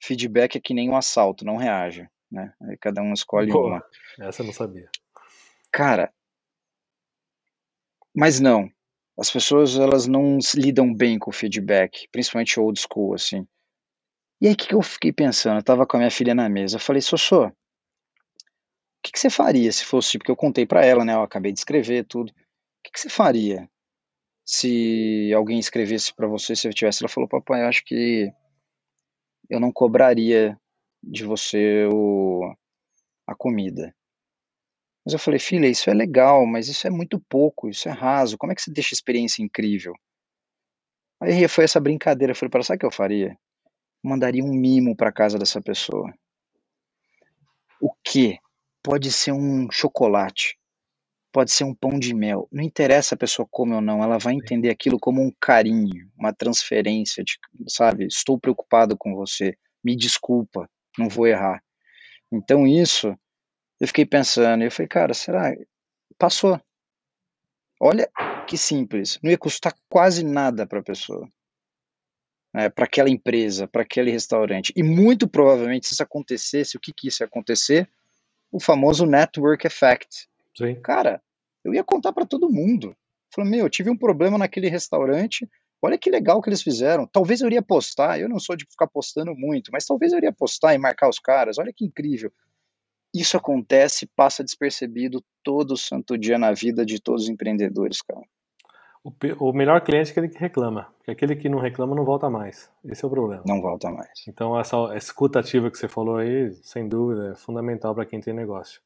feedback 0.00 0.54
é 0.54 0.60
que 0.60 0.72
nem 0.72 0.88
um 0.88 0.96
assalto, 0.96 1.44
não 1.44 1.56
reaja, 1.56 2.08
né? 2.30 2.52
Aí 2.62 2.76
cada 2.76 3.02
um 3.02 3.12
escolhe 3.12 3.50
Boa. 3.50 3.66
uma. 3.66 4.28
Essa 4.28 4.42
eu 4.42 4.46
não 4.46 4.52
sabia. 4.52 4.88
Cara, 5.72 6.12
mas 8.14 8.38
não. 8.38 8.70
As 9.18 9.28
pessoas 9.28 9.76
elas 9.76 10.06
não 10.06 10.38
lidam 10.54 10.94
bem 10.94 11.18
com 11.18 11.30
o 11.30 11.34
feedback, 11.34 12.06
principalmente 12.12 12.60
old 12.60 12.80
school 12.80 13.12
assim. 13.12 13.44
E 14.40 14.46
aí 14.46 14.52
o 14.52 14.56
que, 14.56 14.68
que 14.68 14.74
eu 14.76 14.82
fiquei 14.82 15.12
pensando? 15.12 15.58
Eu 15.58 15.64
tava 15.64 15.84
com 15.84 15.96
a 15.96 15.98
minha 15.98 16.10
filha 16.12 16.32
na 16.32 16.48
mesa, 16.48 16.76
eu 16.76 16.80
falei, 16.80 17.02
Sossô, 17.02 17.50
que, 19.02 19.12
que 19.12 19.18
você 19.18 19.30
faria 19.30 19.70
se 19.72 19.84
fosse, 19.84 20.18
porque 20.18 20.30
eu 20.30 20.36
contei 20.36 20.66
para 20.66 20.84
ela, 20.84 21.04
né? 21.04 21.14
Eu 21.14 21.22
acabei 21.22 21.52
de 21.52 21.58
escrever 21.58 22.04
tudo. 22.04 22.30
O 22.30 22.34
que, 22.84 22.92
que 22.92 23.00
você 23.00 23.08
faria 23.08 23.68
se 24.44 25.32
alguém 25.34 25.58
escrevesse 25.58 26.14
para 26.14 26.26
você, 26.26 26.56
se 26.56 26.66
eu 26.66 26.74
tivesse? 26.74 27.02
Ela 27.02 27.08
falou, 27.08 27.28
papai, 27.28 27.62
eu 27.62 27.68
acho 27.68 27.84
que 27.84 28.32
eu 29.48 29.60
não 29.60 29.72
cobraria 29.72 30.58
de 31.02 31.24
você 31.24 31.86
o, 31.86 32.54
a 33.26 33.34
comida. 33.34 33.94
Mas 35.04 35.12
eu 35.12 35.18
falei, 35.18 35.38
filha, 35.38 35.66
isso 35.66 35.88
é 35.88 35.94
legal, 35.94 36.44
mas 36.44 36.68
isso 36.68 36.86
é 36.86 36.90
muito 36.90 37.18
pouco, 37.28 37.68
isso 37.68 37.88
é 37.88 37.92
raso. 37.92 38.36
Como 38.36 38.52
é 38.52 38.54
que 38.54 38.60
você 38.60 38.70
deixa 38.70 38.92
a 38.92 38.96
experiência 38.96 39.42
incrível? 39.42 39.94
Aí 41.20 41.48
foi 41.48 41.64
essa 41.64 41.80
brincadeira. 41.80 42.32
Eu 42.32 42.36
falei 42.36 42.50
para 42.50 42.58
ela, 42.58 42.64
sabe 42.64 42.76
o 42.76 42.80
que 42.80 42.86
eu 42.86 42.90
faria? 42.90 43.38
Eu 44.04 44.10
mandaria 44.10 44.44
um 44.44 44.52
mimo 44.52 44.94
para 44.96 45.12
casa 45.12 45.38
dessa 45.38 45.60
pessoa. 45.60 46.12
O 47.80 47.92
que 48.04 48.38
pode 48.88 49.12
ser 49.12 49.32
um 49.32 49.70
chocolate, 49.70 50.58
pode 51.30 51.50
ser 51.52 51.64
um 51.64 51.74
pão 51.74 51.98
de 51.98 52.14
mel. 52.14 52.48
Não 52.50 52.64
interessa 52.64 53.14
a 53.14 53.18
pessoa 53.18 53.46
come 53.50 53.74
ou 53.74 53.82
não, 53.82 54.02
ela 54.02 54.16
vai 54.16 54.32
entender 54.32 54.70
aquilo 54.70 54.98
como 54.98 55.20
um 55.20 55.30
carinho, 55.38 56.10
uma 56.16 56.32
transferência, 56.32 57.22
de, 57.22 57.38
sabe? 57.68 58.06
Estou 58.06 58.40
preocupado 58.40 58.96
com 58.96 59.14
você, 59.14 59.54
me 59.84 59.94
desculpa, 59.94 60.66
não 60.96 61.06
vou 61.06 61.26
errar. 61.26 61.62
Então 62.32 62.66
isso, 62.66 63.14
eu 63.78 63.86
fiquei 63.86 64.06
pensando, 64.06 64.64
eu 64.64 64.70
falei, 64.70 64.88
cara, 64.88 65.12
será? 65.12 65.54
Passou. 66.16 66.58
Olha 67.78 68.10
que 68.46 68.56
simples, 68.56 69.18
não 69.22 69.30
ia 69.30 69.36
custar 69.36 69.74
quase 69.90 70.24
nada 70.24 70.66
para 70.66 70.80
a 70.80 70.82
pessoa. 70.82 71.28
Né, 72.54 72.70
para 72.70 72.86
aquela 72.86 73.10
empresa, 73.10 73.68
para 73.68 73.82
aquele 73.82 74.10
restaurante. 74.10 74.72
E 74.74 74.82
muito 74.82 75.28
provavelmente, 75.28 75.88
se 75.88 75.92
isso 75.92 76.02
acontecesse, 76.02 76.78
o 76.78 76.80
que, 76.80 76.90
que 76.90 77.08
isso 77.08 77.22
ia 77.22 77.26
acontecer? 77.26 77.86
O 78.50 78.60
famoso 78.60 79.06
network 79.06 79.66
effect. 79.66 80.28
Sim. 80.56 80.74
Cara, 80.80 81.22
eu 81.64 81.74
ia 81.74 81.84
contar 81.84 82.12
para 82.12 82.26
todo 82.26 82.50
mundo. 82.50 82.96
Falei, 83.34 83.50
meu, 83.50 83.66
eu 83.66 83.70
tive 83.70 83.90
um 83.90 83.96
problema 83.96 84.38
naquele 84.38 84.68
restaurante, 84.68 85.48
olha 85.82 85.98
que 85.98 86.10
legal 86.10 86.40
que 86.40 86.48
eles 86.48 86.62
fizeram. 86.62 87.06
Talvez 87.06 87.40
eu 87.40 87.46
iria 87.46 87.62
postar, 87.62 88.18
eu 88.18 88.28
não 88.28 88.38
sou 88.38 88.56
de 88.56 88.64
ficar 88.64 88.86
postando 88.86 89.34
muito, 89.34 89.70
mas 89.70 89.84
talvez 89.84 90.12
eu 90.12 90.18
iria 90.18 90.32
postar 90.32 90.74
e 90.74 90.78
marcar 90.78 91.08
os 91.08 91.18
caras, 91.18 91.58
olha 91.58 91.72
que 91.72 91.84
incrível. 91.84 92.32
Isso 93.14 93.36
acontece, 93.36 94.06
passa 94.06 94.44
despercebido 94.44 95.24
todo 95.42 95.76
santo 95.76 96.16
dia 96.16 96.38
na 96.38 96.52
vida 96.52 96.84
de 96.84 97.00
todos 97.00 97.24
os 97.24 97.28
empreendedores, 97.28 98.02
cara. 98.02 98.26
O, 99.38 99.52
melhor 99.52 99.80
cliente 99.80 100.08
é 100.08 100.12
aquele 100.12 100.28
que 100.28 100.38
reclama, 100.38 100.88
porque 100.98 101.10
aquele 101.10 101.36
que 101.36 101.48
não 101.48 101.58
reclama 101.58 101.94
não 101.94 102.04
volta 102.04 102.28
mais. 102.28 102.70
Esse 102.84 103.04
é 103.04 103.08
o 103.08 103.10
problema. 103.10 103.42
Não 103.46 103.60
volta 103.60 103.90
mais. 103.90 104.26
Então, 104.28 104.58
essa 104.58 104.76
escuta 104.96 105.40
ativa 105.40 105.70
que 105.70 105.78
você 105.78 105.88
falou 105.88 106.18
aí, 106.18 106.52
sem 106.62 106.88
dúvida, 106.88 107.32
é 107.32 107.34
fundamental 107.34 107.94
para 107.94 108.04
quem 108.04 108.20
tem 108.20 108.34
negócio. 108.34 108.80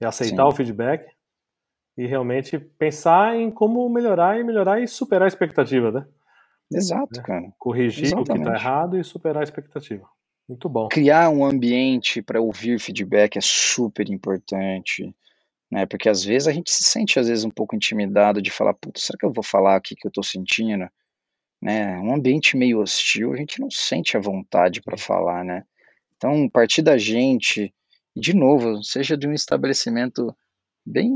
É 0.00 0.06
aceitar 0.06 0.44
Sim. 0.44 0.48
o 0.48 0.52
feedback 0.52 1.06
e 1.96 2.06
realmente 2.06 2.58
pensar 2.58 3.36
em 3.36 3.50
como 3.50 3.88
melhorar 3.88 4.38
e 4.38 4.44
melhorar 4.44 4.80
e 4.80 4.86
superar 4.86 5.24
a 5.24 5.28
expectativa, 5.28 5.90
né? 5.90 6.06
Exato, 6.72 7.22
cara. 7.22 7.52
Corrigir 7.58 8.06
Exatamente. 8.06 8.30
o 8.30 8.34
que 8.34 8.40
está 8.40 8.54
errado 8.54 8.98
e 8.98 9.04
superar 9.04 9.40
a 9.40 9.44
expectativa. 9.44 10.06
Muito 10.48 10.68
bom. 10.68 10.88
Criar 10.88 11.28
um 11.30 11.44
ambiente 11.44 12.22
para 12.22 12.40
ouvir 12.40 12.78
feedback 12.78 13.36
é 13.36 13.40
super 13.40 14.08
importante 14.08 15.14
né? 15.70 15.86
Porque 15.86 16.08
às 16.08 16.24
vezes 16.24 16.48
a 16.48 16.52
gente 16.52 16.70
se 16.70 16.84
sente 16.84 17.18
às 17.18 17.28
vezes 17.28 17.44
um 17.44 17.50
pouco 17.50 17.76
intimidado 17.76 18.40
de 18.40 18.50
falar, 18.50 18.74
putz, 18.74 19.02
será 19.02 19.18
que 19.18 19.26
eu 19.26 19.32
vou 19.32 19.44
falar 19.44 19.78
o 19.78 19.80
que 19.80 19.94
eu 20.04 20.08
estou 20.08 20.24
sentindo? 20.24 20.88
né? 21.60 21.98
Um 21.98 22.14
ambiente 22.14 22.56
meio 22.56 22.80
hostil, 22.80 23.32
a 23.32 23.36
gente 23.36 23.60
não 23.60 23.70
sente 23.70 24.16
a 24.16 24.20
vontade 24.20 24.80
para 24.80 24.96
falar, 24.96 25.44
né? 25.44 25.64
Então, 26.16 26.48
partir 26.48 26.82
da 26.82 26.96
gente, 26.96 27.74
de 28.16 28.34
novo, 28.34 28.82
seja 28.82 29.16
de 29.16 29.28
um 29.28 29.32
estabelecimento 29.32 30.34
bem. 30.86 31.10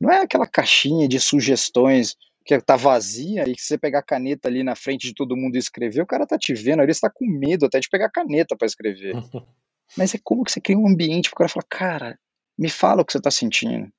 Não 0.00 0.10
é 0.10 0.22
aquela 0.22 0.46
caixinha 0.46 1.06
de 1.06 1.20
sugestões 1.20 2.16
que 2.44 2.58
tá 2.60 2.76
vazia 2.76 3.48
e 3.48 3.54
que 3.54 3.62
você 3.62 3.78
pegar 3.78 4.00
a 4.00 4.04
caneta 4.04 4.48
ali 4.48 4.64
na 4.64 4.74
frente 4.74 5.06
de 5.06 5.14
todo 5.14 5.36
mundo 5.36 5.54
e 5.54 5.58
escrever, 5.58 6.02
o 6.02 6.06
cara 6.06 6.26
tá 6.26 6.36
te 6.36 6.52
vendo 6.52 6.80
ali, 6.80 6.90
está 6.90 7.08
com 7.08 7.24
medo 7.24 7.66
até 7.66 7.78
de 7.78 7.88
pegar 7.88 8.06
a 8.06 8.10
caneta 8.10 8.56
para 8.56 8.66
escrever. 8.66 9.14
Mas 9.96 10.14
é 10.14 10.18
como 10.22 10.42
que 10.42 10.50
você 10.50 10.60
cria 10.60 10.78
um 10.78 10.88
ambiente 10.88 11.30
para 11.30 11.34
o 11.34 11.38
cara 11.38 11.48
falar, 11.48 11.66
cara, 11.68 12.18
me 12.58 12.68
fala 12.68 13.02
o 13.02 13.04
que 13.04 13.12
você 13.12 13.20
tá 13.20 13.30
sentindo, 13.30 13.90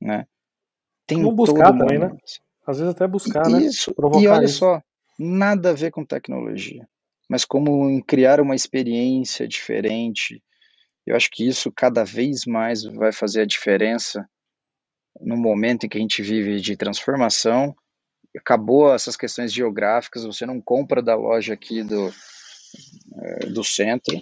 né? 0.00 0.26
Tem 1.06 1.18
Vamos 1.18 1.36
buscar 1.36 1.76
também, 1.76 1.98
né? 1.98 2.16
Às 2.66 2.78
vezes 2.78 2.94
até 2.94 3.06
buscar, 3.06 3.48
né? 3.48 3.62
Isso. 3.62 3.94
e 4.20 4.26
olha 4.26 4.44
isso. 4.44 4.58
só, 4.58 4.82
nada 5.18 5.70
a 5.70 5.72
ver 5.72 5.90
com 5.92 6.04
tecnologia, 6.04 6.86
mas 7.28 7.44
como 7.44 8.02
criar 8.04 8.40
uma 8.40 8.54
experiência 8.54 9.46
diferente. 9.46 10.42
Eu 11.06 11.14
acho 11.14 11.30
que 11.30 11.46
isso 11.46 11.70
cada 11.70 12.04
vez 12.04 12.44
mais 12.46 12.82
vai 12.82 13.12
fazer 13.12 13.42
a 13.42 13.46
diferença 13.46 14.28
no 15.20 15.36
momento 15.36 15.86
em 15.86 15.88
que 15.88 15.96
a 15.96 16.00
gente 16.00 16.20
vive 16.20 16.60
de 16.60 16.76
transformação. 16.76 17.74
Acabou 18.36 18.92
essas 18.92 19.16
questões 19.16 19.52
geográficas, 19.52 20.24
você 20.24 20.44
não 20.44 20.60
compra 20.60 21.00
da 21.00 21.14
loja 21.14 21.54
aqui 21.54 21.84
do, 21.84 22.12
eh, 23.22 23.46
do 23.46 23.62
centro, 23.62 24.20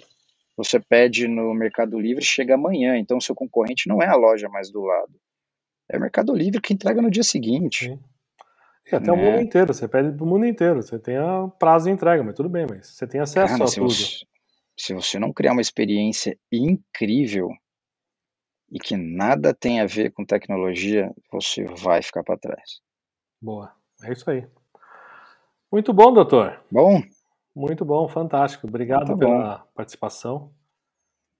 você 0.57 0.79
pede 0.79 1.27
no 1.27 1.53
Mercado 1.53 1.99
Livre, 1.99 2.23
chega 2.23 2.55
amanhã, 2.55 2.97
então 2.97 3.19
seu 3.19 3.35
concorrente 3.35 3.87
não 3.87 4.01
é 4.01 4.07
a 4.07 4.15
loja 4.15 4.47
mais 4.49 4.71
do 4.71 4.81
lado. 4.81 5.13
É 5.89 5.97
o 5.97 6.01
Mercado 6.01 6.33
Livre 6.33 6.61
que 6.61 6.73
entrega 6.73 7.01
no 7.01 7.11
dia 7.11 7.23
seguinte. 7.23 7.85
Sim. 7.85 7.99
E 8.91 8.95
até 8.95 9.07
né? 9.07 9.13
o 9.13 9.17
mundo 9.17 9.41
inteiro, 9.41 9.73
você 9.73 9.87
pede 9.87 10.15
pro 10.15 10.25
mundo 10.25 10.45
inteiro. 10.45 10.81
Você 10.81 10.99
tem 10.99 11.17
a 11.17 11.47
prazo 11.59 11.85
de 11.85 11.91
entrega, 11.91 12.23
mas 12.23 12.35
tudo 12.35 12.49
bem, 12.49 12.65
mas 12.69 12.87
você 12.87 13.07
tem 13.07 13.19
acesso 13.19 13.57
Cara, 13.57 13.63
a 13.63 13.73
tudo. 13.73 13.89
Você, 13.89 14.25
se 14.77 14.93
você 14.93 15.17
não 15.17 15.33
criar 15.33 15.53
uma 15.53 15.61
experiência 15.61 16.37
incrível 16.51 17.49
e 18.71 18.79
que 18.79 18.95
nada 18.95 19.53
tem 19.53 19.79
a 19.79 19.85
ver 19.85 20.11
com 20.11 20.25
tecnologia, 20.25 21.11
você 21.31 21.65
vai 21.65 22.01
ficar 22.01 22.23
para 22.23 22.37
trás. 22.37 22.81
Boa, 23.41 23.73
é 24.03 24.11
isso 24.11 24.29
aí. 24.29 24.47
Muito 25.71 25.91
bom, 25.93 26.13
doutor. 26.13 26.63
Bom. 26.71 27.01
Muito 27.55 27.85
bom, 27.85 28.07
fantástico. 28.09 28.67
Obrigado 28.67 29.07
Muito 29.07 29.19
pela 29.19 29.57
bom. 29.57 29.63
participação. 29.73 30.51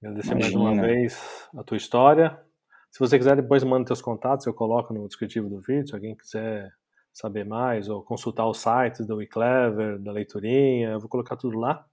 Agradecer 0.02 0.32
Imagina. 0.32 0.58
mais 0.58 0.78
uma 0.78 0.86
vez 0.86 1.48
a 1.54 1.62
tua 1.62 1.76
história. 1.76 2.40
Se 2.90 2.98
você 2.98 3.18
quiser, 3.18 3.36
depois 3.36 3.62
manda 3.62 3.84
teus 3.84 4.00
contatos, 4.00 4.46
eu 4.46 4.54
coloco 4.54 4.94
no 4.94 5.06
descritivo 5.06 5.48
do 5.50 5.60
vídeo. 5.60 5.88
Se 5.88 5.94
alguém 5.94 6.16
quiser 6.16 6.72
saber 7.12 7.44
mais 7.44 7.88
ou 7.88 8.02
consultar 8.02 8.46
os 8.46 8.58
sites 8.58 9.06
do 9.06 9.16
WeClever, 9.16 9.98
da 9.98 10.12
Leiturinha, 10.12 10.90
eu 10.90 11.00
vou 11.00 11.08
colocar 11.08 11.36
tudo 11.36 11.58
lá 11.58 11.84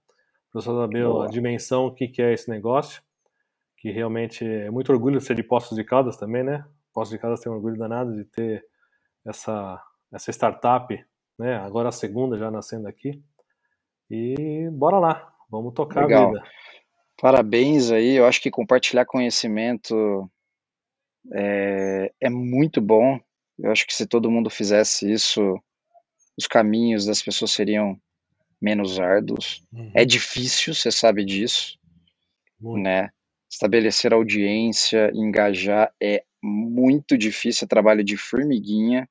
para 0.50 0.60
você 0.60 0.68
saber 0.68 1.04
Boa. 1.04 1.26
a 1.26 1.28
dimensão, 1.28 1.86
o 1.86 1.94
que, 1.94 2.08
que 2.08 2.22
é 2.22 2.32
esse 2.32 2.48
negócio, 2.48 3.02
que 3.76 3.90
realmente 3.90 4.44
é 4.44 4.70
muito 4.70 4.92
orgulho 4.92 5.18
de 5.18 5.24
ser 5.24 5.34
de 5.34 5.42
Poços 5.42 5.76
de 5.76 5.84
Caldas 5.84 6.16
também, 6.16 6.42
né? 6.42 6.64
Poços 6.92 7.10
de 7.10 7.18
Caldas 7.18 7.40
tem 7.40 7.50
um 7.50 7.56
orgulho 7.56 7.76
danado 7.76 8.14
de 8.14 8.24
ter 8.24 8.64
essa, 9.26 9.82
essa 10.12 10.30
startup, 10.30 11.04
né? 11.38 11.56
Agora 11.56 11.88
a 11.88 11.92
segunda 11.92 12.38
já 12.38 12.50
nascendo 12.50 12.86
aqui. 12.86 13.22
E 14.14 14.70
bora 14.70 15.00
lá, 15.00 15.34
vamos 15.50 15.74
tocar 15.74 16.02
Legal. 16.02 16.24
a 16.24 16.26
vida. 16.28 16.44
Parabéns 17.20 17.90
aí, 17.90 18.12
eu 18.12 18.26
acho 18.26 18.40
que 18.40 18.48
compartilhar 18.48 19.04
conhecimento 19.04 20.30
é, 21.32 22.12
é 22.20 22.30
muito 22.30 22.80
bom. 22.80 23.18
Eu 23.58 23.72
acho 23.72 23.84
que 23.84 23.94
se 23.94 24.06
todo 24.06 24.30
mundo 24.30 24.48
fizesse 24.50 25.10
isso, 25.10 25.60
os 26.38 26.46
caminhos 26.46 27.06
das 27.06 27.20
pessoas 27.20 27.50
seriam 27.50 28.00
menos 28.62 29.00
árduos. 29.00 29.66
Uhum. 29.72 29.90
É 29.94 30.04
difícil, 30.04 30.74
você 30.74 30.92
sabe 30.92 31.24
disso, 31.24 31.76
muito. 32.60 32.84
né? 32.84 33.10
Estabelecer 33.50 34.12
audiência, 34.12 35.10
engajar 35.12 35.92
é 36.00 36.24
muito 36.40 37.18
difícil, 37.18 37.64
é 37.64 37.68
trabalho 37.68 38.04
de 38.04 38.16
formiguinha. 38.16 39.08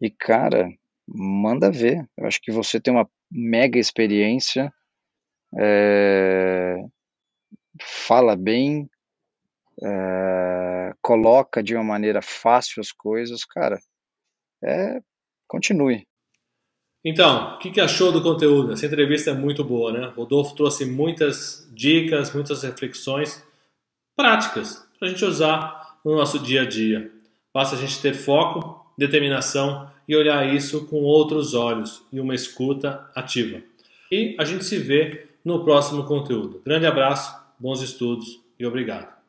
E 0.00 0.08
cara, 0.08 0.72
manda 1.06 1.70
ver. 1.70 2.08
Eu 2.16 2.26
acho 2.26 2.40
que 2.40 2.50
você 2.50 2.80
tem 2.80 2.94
uma 2.94 3.08
mega 3.30 3.78
experiência, 3.78 4.72
é, 5.58 6.76
fala 7.80 8.36
bem, 8.36 8.88
é, 9.82 10.94
coloca 11.00 11.62
de 11.62 11.74
uma 11.74 11.84
maneira 11.84 12.20
fácil 12.20 12.80
as 12.80 12.92
coisas, 12.92 13.44
cara, 13.44 13.78
é, 14.62 15.00
continue. 15.46 16.06
Então, 17.04 17.54
o 17.54 17.58
que, 17.58 17.70
que 17.70 17.80
achou 17.80 18.12
do 18.12 18.22
conteúdo? 18.22 18.72
Essa 18.72 18.84
entrevista 18.84 19.30
é 19.30 19.34
muito 19.34 19.64
boa, 19.64 19.90
né? 19.90 20.12
Rodolfo 20.14 20.54
trouxe 20.54 20.84
muitas 20.84 21.66
dicas, 21.72 22.34
muitas 22.34 22.62
reflexões 22.62 23.42
práticas 24.14 24.86
para 24.98 25.08
a 25.08 25.10
gente 25.10 25.24
usar 25.24 25.98
no 26.04 26.14
nosso 26.14 26.38
dia 26.38 26.62
a 26.62 26.68
dia. 26.68 27.10
Basta 27.54 27.74
a 27.74 27.78
gente 27.78 28.02
ter 28.02 28.12
foco, 28.12 28.84
determinação 28.98 29.90
e 30.10 30.16
olhar 30.16 30.52
isso 30.52 30.86
com 30.86 31.04
outros 31.04 31.54
olhos 31.54 32.02
e 32.12 32.18
uma 32.18 32.34
escuta 32.34 33.08
ativa. 33.14 33.62
E 34.10 34.34
a 34.40 34.44
gente 34.44 34.64
se 34.64 34.76
vê 34.76 35.28
no 35.44 35.62
próximo 35.62 36.02
conteúdo. 36.02 36.60
Grande 36.64 36.84
abraço, 36.84 37.32
bons 37.56 37.80
estudos 37.80 38.40
e 38.58 38.66
obrigado. 38.66 39.19